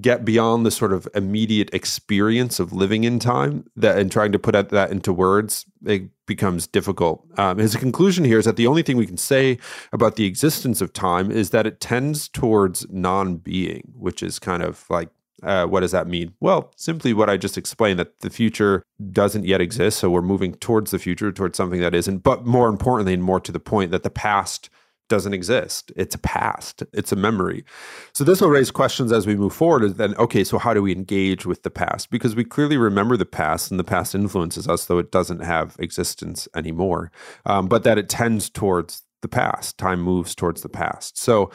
get 0.00 0.24
beyond 0.24 0.66
the 0.66 0.70
sort 0.70 0.92
of 0.92 1.08
immediate 1.14 1.72
experience 1.72 2.60
of 2.60 2.74
living 2.74 3.04
in 3.04 3.18
time 3.18 3.64
that 3.74 3.98
and 3.98 4.12
trying 4.12 4.30
to 4.32 4.38
put 4.38 4.52
that 4.52 4.90
into 4.90 5.12
words 5.14 5.64
it 5.86 6.10
becomes 6.26 6.66
difficult 6.66 7.24
um, 7.38 7.56
his 7.56 7.74
conclusion 7.74 8.22
here 8.22 8.38
is 8.38 8.44
that 8.44 8.56
the 8.56 8.66
only 8.66 8.82
thing 8.82 8.98
we 8.98 9.06
can 9.06 9.16
say 9.16 9.58
about 9.90 10.16
the 10.16 10.26
existence 10.26 10.82
of 10.82 10.92
time 10.92 11.30
is 11.30 11.50
that 11.50 11.66
it 11.66 11.80
tends 11.80 12.28
towards 12.28 12.86
non-being 12.90 13.94
which 13.96 14.22
is 14.22 14.38
kind 14.38 14.62
of 14.62 14.84
like 14.90 15.08
uh, 15.42 15.66
what 15.66 15.80
does 15.80 15.92
that 15.92 16.08
mean? 16.08 16.34
Well, 16.40 16.72
simply 16.76 17.12
what 17.12 17.30
I 17.30 17.36
just 17.36 17.56
explained 17.56 18.00
that 18.00 18.20
the 18.20 18.30
future 18.30 18.82
doesn't 19.12 19.44
yet 19.44 19.60
exist. 19.60 20.00
So 20.00 20.10
we're 20.10 20.20
moving 20.20 20.54
towards 20.54 20.90
the 20.90 20.98
future, 20.98 21.30
towards 21.30 21.56
something 21.56 21.80
that 21.80 21.94
isn't. 21.94 22.24
But 22.24 22.44
more 22.44 22.68
importantly, 22.68 23.14
and 23.14 23.22
more 23.22 23.38
to 23.40 23.52
the 23.52 23.60
point, 23.60 23.92
that 23.92 24.02
the 24.02 24.10
past 24.10 24.68
doesn't 25.08 25.34
exist. 25.34 25.92
It's 25.96 26.14
a 26.14 26.18
past, 26.18 26.82
it's 26.92 27.12
a 27.12 27.16
memory. 27.16 27.64
So 28.12 28.24
this 28.24 28.40
will 28.40 28.48
raise 28.48 28.70
questions 28.70 29.12
as 29.12 29.26
we 29.26 29.36
move 29.36 29.52
forward 29.52 29.84
is 29.84 29.94
then, 29.94 30.14
okay, 30.16 30.44
so 30.44 30.58
how 30.58 30.74
do 30.74 30.82
we 30.82 30.92
engage 30.92 31.46
with 31.46 31.62
the 31.62 31.70
past? 31.70 32.10
Because 32.10 32.36
we 32.36 32.44
clearly 32.44 32.76
remember 32.76 33.16
the 33.16 33.26
past 33.26 33.70
and 33.70 33.78
the 33.78 33.84
past 33.84 34.14
influences 34.14 34.68
us, 34.68 34.86
though 34.86 34.98
it 34.98 35.10
doesn't 35.10 35.40
have 35.40 35.76
existence 35.78 36.48
anymore, 36.54 37.10
um, 37.46 37.68
but 37.68 37.84
that 37.84 37.98
it 37.98 38.08
tends 38.08 38.48
towards 38.48 39.02
the 39.22 39.28
past. 39.28 39.78
Time 39.78 40.00
moves 40.00 40.34
towards 40.34 40.62
the 40.62 40.68
past. 40.68 41.18
So, 41.18 41.50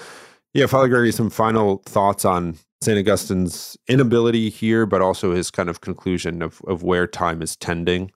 yeah, 0.53 0.65
Father 0.65 0.87
Gregory, 0.87 1.11
some 1.11 1.29
final 1.29 1.77
thoughts 1.85 2.25
on 2.25 2.57
St. 2.83 2.97
Augustine's 2.97 3.77
inability 3.87 4.49
here, 4.49 4.85
but 4.85 5.01
also 5.01 5.33
his 5.33 5.49
kind 5.49 5.69
of 5.69 5.81
conclusion 5.81 6.41
of, 6.41 6.61
of 6.67 6.83
where 6.83 7.07
time 7.07 7.41
is 7.41 7.55
tending. 7.55 8.11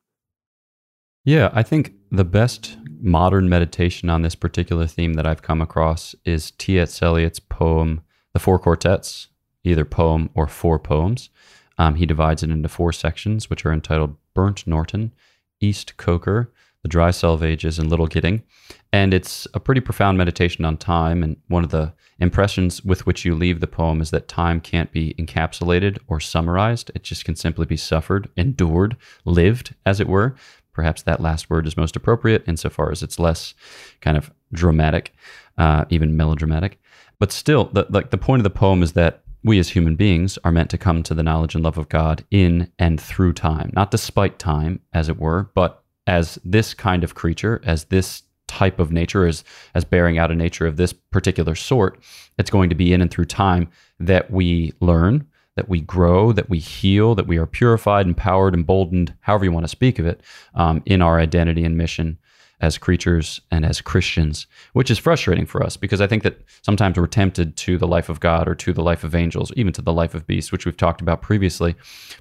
Yeah, 1.24 1.50
I 1.54 1.64
think 1.64 1.94
the 2.12 2.24
best 2.24 2.78
modern 3.00 3.50
meditation 3.50 4.10
on 4.10 4.22
this 4.22 4.36
particular 4.36 4.88
theme 4.88 5.14
that 5.14 5.28
I've 5.28 5.42
come 5.42 5.62
across 5.62 6.16
is 6.26 6.52
T.S. 6.52 7.02
Eliot's 7.02 7.40
poem, 7.40 8.02
The 8.34 8.40
Four 8.40 8.60
Quartets, 8.60 9.28
either 9.64 9.86
poem 9.86 10.30
or 10.34 10.48
four 10.48 10.80
poems. 10.80 11.30
Um, 11.78 11.96
he 11.96 12.06
divides 12.06 12.44
it 12.44 12.50
into 12.50 12.70
four 12.70 12.92
sections, 12.92 13.50
which 13.50 13.66
are 13.66 13.74
entitled 13.74 14.16
Burnt 14.34 14.66
Norton, 14.66 15.14
East 15.60 15.98
Coker, 15.98 16.52
The 16.82 16.90
Dry 16.90 17.10
Selvages, 17.10 17.78
and 17.78 17.90
Little 17.90 18.08
Gidding. 18.08 18.44
And 18.92 19.14
it's 19.14 19.48
a 19.54 19.60
pretty 19.60 19.82
profound 19.82 20.18
meditation 20.18 20.66
on 20.66 20.78
time. 20.78 21.24
And 21.24 21.38
one 21.48 21.64
of 21.64 21.70
the 21.70 21.94
impressions 22.20 22.84
with 22.84 23.06
which 23.06 23.26
you 23.26 23.36
leave 23.36 23.60
the 23.60 23.68
poem 23.68 24.02
is 24.02 24.12
that 24.12 24.28
time 24.28 24.60
can't 24.60 24.92
be 24.92 25.14
encapsulated 25.20 26.00
or 26.08 26.20
summarized. 26.20 26.90
It 26.96 27.04
just 27.04 27.26
can 27.26 27.36
simply 27.36 27.66
be 27.66 27.78
suffered, 27.78 28.30
endured, 28.36 28.98
lived, 29.26 29.76
as 29.86 30.00
it 30.00 30.08
were. 30.08 30.36
Perhaps 30.78 31.02
that 31.02 31.20
last 31.20 31.50
word 31.50 31.66
is 31.66 31.76
most 31.76 31.96
appropriate 31.96 32.44
insofar 32.46 32.92
as 32.92 33.02
it's 33.02 33.18
less 33.18 33.56
kind 34.00 34.16
of 34.16 34.32
dramatic, 34.54 35.12
uh, 35.58 35.86
even 35.90 36.16
melodramatic. 36.16 36.80
But 37.18 37.32
still, 37.32 37.72
the, 37.74 37.88
like 37.90 38.12
the 38.12 38.18
point 38.20 38.42
of 38.42 38.44
the 38.44 38.52
poem 38.52 38.84
is 38.84 38.92
that 38.94 39.24
we 39.44 39.58
as 39.58 39.70
human 39.70 39.96
beings 39.96 40.38
are 40.44 40.52
meant 40.52 40.70
to 40.70 40.78
come 40.78 41.02
to 41.02 41.16
the 41.16 41.24
knowledge 41.24 41.56
and 41.56 41.64
love 41.64 41.80
of 41.80 41.90
God 41.90 42.24
in 42.30 42.72
and 42.78 43.02
through 43.02 43.34
time, 43.34 43.72
not 43.74 43.90
despite 43.90 44.38
time, 44.38 44.80
as 44.94 45.10
it 45.10 45.20
were, 45.20 45.50
but 45.56 45.84
as 46.06 46.38
this 46.46 46.76
kind 46.76 47.04
of 47.04 47.16
creature, 47.16 47.60
as 47.66 47.86
this 47.86 48.22
type 48.48 48.80
of 48.80 48.92
nature, 48.92 49.26
as 49.26 49.44
as 49.74 49.84
bearing 49.84 50.20
out 50.20 50.30
a 50.30 50.36
nature 50.36 50.68
of 50.68 50.78
this 50.78 50.94
particular 50.94 51.56
sort, 51.56 52.00
it's 52.38 52.52
going 52.52 52.70
to 52.70 52.76
be 52.76 52.94
in 52.94 53.02
and 53.02 53.10
through 53.10 53.26
time 53.26 53.68
that 54.00 54.30
we 54.30 54.74
learn, 54.80 55.26
that 55.58 55.68
we 55.68 55.82
grow, 55.82 56.32
that 56.32 56.50
we 56.50 56.60
heal, 56.60 57.16
that 57.16 57.28
we 57.28 57.38
are 57.38 57.46
purified, 57.46 58.06
empowered, 58.06 58.54
emboldened, 58.54 59.14
however 59.22 59.44
you 59.44 59.52
want 59.52 59.66
to 59.66 59.70
speak 59.70 60.00
of 60.00 60.06
it, 60.06 60.22
um, 60.56 60.82
in 60.86 61.02
our 61.02 61.20
identity 61.20 61.66
and 61.66 61.78
mission 61.78 62.18
as 62.60 62.78
creatures 62.78 63.40
and 63.52 63.66
as 63.66 63.82
Christians, 63.82 64.48
which 64.74 64.90
is 64.90 64.98
frustrating 64.98 65.46
for 65.46 65.64
us 65.64 65.78
because 65.78 66.02
I 66.02 66.08
think 66.08 66.24
that 66.24 66.42
sometimes 66.64 66.98
we're 66.98 67.08
tempted 67.08 67.56
to 67.58 67.78
the 67.78 67.88
life 67.88 68.10
of 68.10 68.20
God 68.20 68.48
or 68.48 68.56
to 68.56 68.74
the 68.74 68.82
life 68.82 69.04
of 69.04 69.14
angels, 69.14 69.52
even 69.56 69.74
to 69.74 69.82
the 69.82 69.94
life 69.94 70.16
of 70.16 70.26
beasts, 70.26 70.52
which 70.52 70.66
we've 70.66 70.78
talked 70.78 71.02
about 71.02 71.22
previously. 71.22 71.76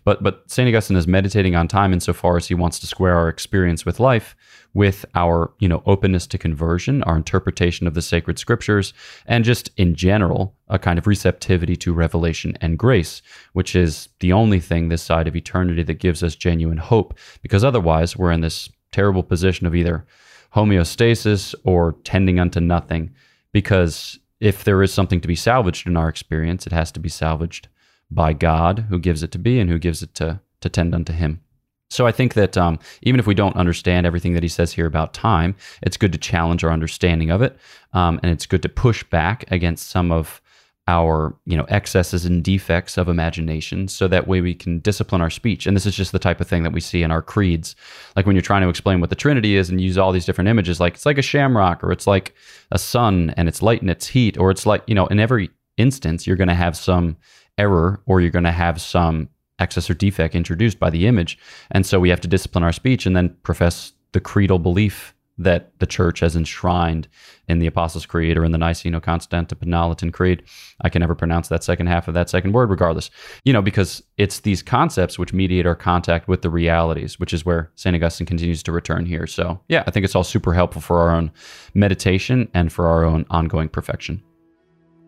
But 0.05 0.23
but 0.23 0.51
Saint 0.51 0.69
Augustine 0.69 0.97
is 0.97 1.07
meditating 1.07 1.57
on 1.57 1.69
time 1.69 1.93
insofar 1.93 2.37
as 2.37 2.49
he 2.49 2.55
wants 2.55 2.79
to 2.81 2.87
square 2.87 3.15
our 3.15 3.29
experience 3.29 3.87
with 3.87 3.99
life 3.99 4.37
with 4.77 5.07
our 5.15 5.51
you 5.59 5.67
know 5.67 5.83
openness 5.87 6.27
to 6.27 6.37
conversion, 6.37 7.03
our 7.05 7.17
interpretation 7.17 7.87
of 7.87 7.95
the 7.95 8.03
sacred 8.03 8.39
scriptures, 8.39 8.93
and 9.27 9.43
just 9.43 9.71
in 9.79 9.95
general 9.95 10.55
a 10.69 10.79
kind 10.79 10.99
of 10.99 11.07
receptivity 11.07 11.77
to 11.77 11.95
revelation 11.95 12.59
and 12.61 12.79
grace, 12.79 13.23
which 13.55 13.75
is 13.75 14.11
the 14.21 14.35
only 14.35 14.61
thing 14.61 14.89
this 14.89 15.03
side 15.03 15.27
of 15.27 15.35
eternity 15.35 15.83
that 15.83 15.95
gives 15.95 16.23
us 16.23 16.37
genuine 16.37 16.77
hope. 16.77 17.19
Because 17.41 17.65
otherwise, 17.65 18.19
we're 18.19 18.33
in 18.33 18.43
this 18.43 18.69
terrible 18.93 19.23
position 19.23 19.67
of 19.67 19.75
either 19.75 20.07
homeostasis 20.55 21.55
or 21.65 21.93
tending 22.05 22.39
unto 22.39 22.61
nothing. 22.61 23.13
Because 23.53 24.19
if 24.41 24.65
there 24.65 24.83
is 24.83 24.93
something 24.93 25.21
to 25.21 25.29
be 25.29 25.35
salvaged 25.35 25.87
in 25.87 25.97
our 25.97 26.09
experience, 26.09 26.67
it 26.67 26.73
has 26.73 26.93
to 26.93 27.01
be 27.01 27.09
salvaged 27.09 27.69
by 28.11 28.33
God, 28.33 28.87
who 28.89 28.99
gives 28.99 29.23
it 29.23 29.33
to 29.33 29.39
be 29.39 29.59
and 29.59 29.69
who 29.69 29.79
gives 29.79 30.03
it 30.03 30.15
to, 30.15 30.41
to 30.61 30.69
tend 30.69 30.95
unto 30.95 31.13
Him. 31.13 31.41
So 31.89 32.07
I 32.07 32.13
think 32.13 32.35
that 32.35 32.57
um, 32.57 32.79
even 33.03 33.21
if 33.21 33.27
we 33.27 33.35
don't 33.35 33.57
understand 33.57 34.07
everything 34.07 34.35
that 34.35 34.43
he 34.43 34.49
says 34.49 34.73
here 34.73 34.87
about 34.87 35.15
time, 35.15 35.55
it's 35.83 35.97
good 35.97 36.13
to 36.13 36.19
challenge 36.19 36.65
our 36.65 36.73
understanding 36.73 37.31
of 37.31 37.43
it, 37.43 37.57
um, 37.93 38.19
and 38.23 38.33
it's 38.33 38.47
good 38.47 38.63
to 38.63 38.69
push 38.69 39.05
back 39.05 39.45
against 39.53 39.89
some 39.89 40.11
of 40.11 40.41
our 40.89 41.37
you 41.47 41.57
know 41.57 41.67
excesses 41.69 42.25
and 42.25 42.45
defects 42.45 42.97
of 42.97 43.09
imagination 43.09 43.89
so 43.89 44.07
that 44.07 44.29
way 44.29 44.41
we 44.41 44.55
can 44.55 44.79
discipline 44.81 45.21
our 45.21 45.31
speech. 45.31 45.67
And 45.67 45.77
this 45.77 45.87
is 45.87 45.97
just 45.97 46.13
the 46.13 46.19
type 46.19 46.41
of 46.41 46.47
thing 46.47 46.63
that 46.63 46.73
we 46.73 46.81
see 46.81 47.03
in 47.03 47.11
our 47.11 47.23
creeds. 47.23 47.75
Like 48.15 48.27
when 48.27 48.37
you're 48.37 48.43
trying 48.43 48.63
to 48.63 48.69
explain 48.69 49.01
what 49.01 49.11
the 49.11 49.17
trinity 49.17 49.57
is 49.57 49.69
and 49.69 49.81
use 49.81 49.99
all 49.99 50.13
these 50.13 50.27
different 50.27 50.49
images 50.49 50.79
like 50.79 50.95
it's 50.95 51.07
like 51.07 51.19
a 51.19 51.23
shamrock 51.23 51.83
or 51.83 51.93
it's 51.93 52.07
like 52.07 52.35
a 52.71 52.79
sun 52.79 53.35
and 53.37 53.49
it's 53.49 53.63
light 53.63 53.81
and 53.81 53.91
it's 53.91 54.07
heat 54.07 54.39
or 54.39 54.51
it's 54.51 54.67
like 54.67 54.83
you 54.87 54.95
know 54.95 55.07
in 55.09 55.19
every 55.19 55.51
instance 55.77 56.27
you're 56.27 56.37
going 56.37 56.49
to 56.49 56.55
have 56.55 56.77
some 56.77 57.17
error 57.59 58.01
or 58.07 58.21
you're 58.21 58.31
going 58.31 58.45
to 58.45 58.53
have 58.53 58.81
some 58.81 59.29
excess 59.59 59.89
or 59.89 59.95
defect 59.95 60.35
introduced 60.35 60.79
by 60.79 60.91
the 60.91 61.07
image. 61.07 61.39
And 61.71 61.87
so 61.87 61.99
we 61.99 62.11
have 62.11 62.21
to 62.21 62.29
discipline 62.29 62.65
our 62.65 62.73
speech 62.73 63.07
and 63.07 63.17
then 63.17 63.37
profess 63.43 63.93
the 64.13 64.21
creedal 64.21 64.59
belief 64.59 65.15
that 65.39 65.79
the 65.79 65.87
church 65.87 66.21
has 66.21 66.35
enshrined 66.35 67.09
in 67.49 67.59
the 67.59 67.67
Apostles' 67.67 68.07
Creed 68.07 68.37
or 68.37 68.45
in 68.45 68.53
the 68.53 68.59
Niceno-Constantinopolitan 68.59 70.13
Creed. 70.13 70.43
I 70.81 70.89
can 70.89 71.01
never 71.01 71.15
pronounce 71.15 71.49
that 71.49 71.63
second 71.63 71.87
half 71.87 72.09
of 72.09 72.15
that 72.15 72.31
second 72.31 72.53
word, 72.53 72.71
regardless. 72.71 73.11
You 73.45 73.53
know, 73.53 73.63
because 73.63 74.03
it's 74.17 74.41
these 74.41 74.63
concepts 74.63 75.19
which 75.19 75.33
mediate 75.33 75.67
our 75.67 75.75
contact 75.75 76.29
with 76.29 76.43
the 76.43 76.51
realities, 76.51 77.21
which 77.21 77.35
is 77.35 77.45
where 77.45 77.71
St. 77.75 77.95
Augustine 77.95 78.27
continues 78.27 78.63
to 78.65 78.73
return 78.73 79.07
here. 79.07 79.27
So, 79.27 79.61
yeah, 79.69 79.85
I 79.87 79.91
think 79.91 80.05
it's 80.05 80.15
all 80.15 80.25
super 80.25 80.53
helpful 80.53 80.81
for 80.81 80.99
our 80.99 81.11
own 81.11 81.31
meditation 81.75 82.49
and 82.55 82.73
for 82.73 82.87
our 82.87 83.05
own 83.05 83.27
ongoing 83.31 83.69
perfection. 83.69 84.23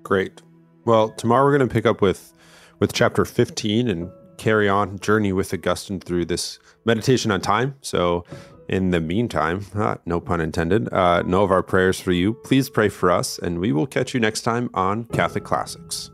Great. 0.03 0.43
Well, 0.85 1.11
tomorrow 1.11 1.45
we're 1.45 1.57
going 1.57 1.69
to 1.69 1.73
pick 1.73 1.87
up 1.87 2.01
with 2.01 2.33
with 2.81 2.93
chapter 2.93 3.25
15 3.25 3.89
and 3.89 4.11
carry 4.37 4.69
on 4.69 4.99
journey 5.01 5.33
with 5.33 5.53
Augustine 5.53 6.01
through 6.01 6.25
this 6.25 6.59
meditation 6.85 7.31
on 7.31 7.41
time. 7.41 7.75
So 7.81 8.25
in 8.69 8.91
the 8.91 9.01
meantime, 9.01 9.65
uh, 9.75 9.97
no 10.07 10.21
pun 10.21 10.41
intended, 10.41 10.93
uh, 10.93 11.23
know 11.23 11.43
of 11.43 11.51
our 11.51 11.63
prayers 11.63 12.01
for 12.01 12.13
you. 12.13 12.35
Please 12.35 12.69
pray 12.71 12.89
for 12.89 13.11
us, 13.11 13.39
and 13.39 13.59
we 13.59 13.73
will 13.73 13.87
catch 13.87 14.15
you 14.15 14.21
next 14.21 14.43
time 14.43 14.71
on 14.75 15.05
Catholic 15.05 15.45
Classics. 15.45 16.11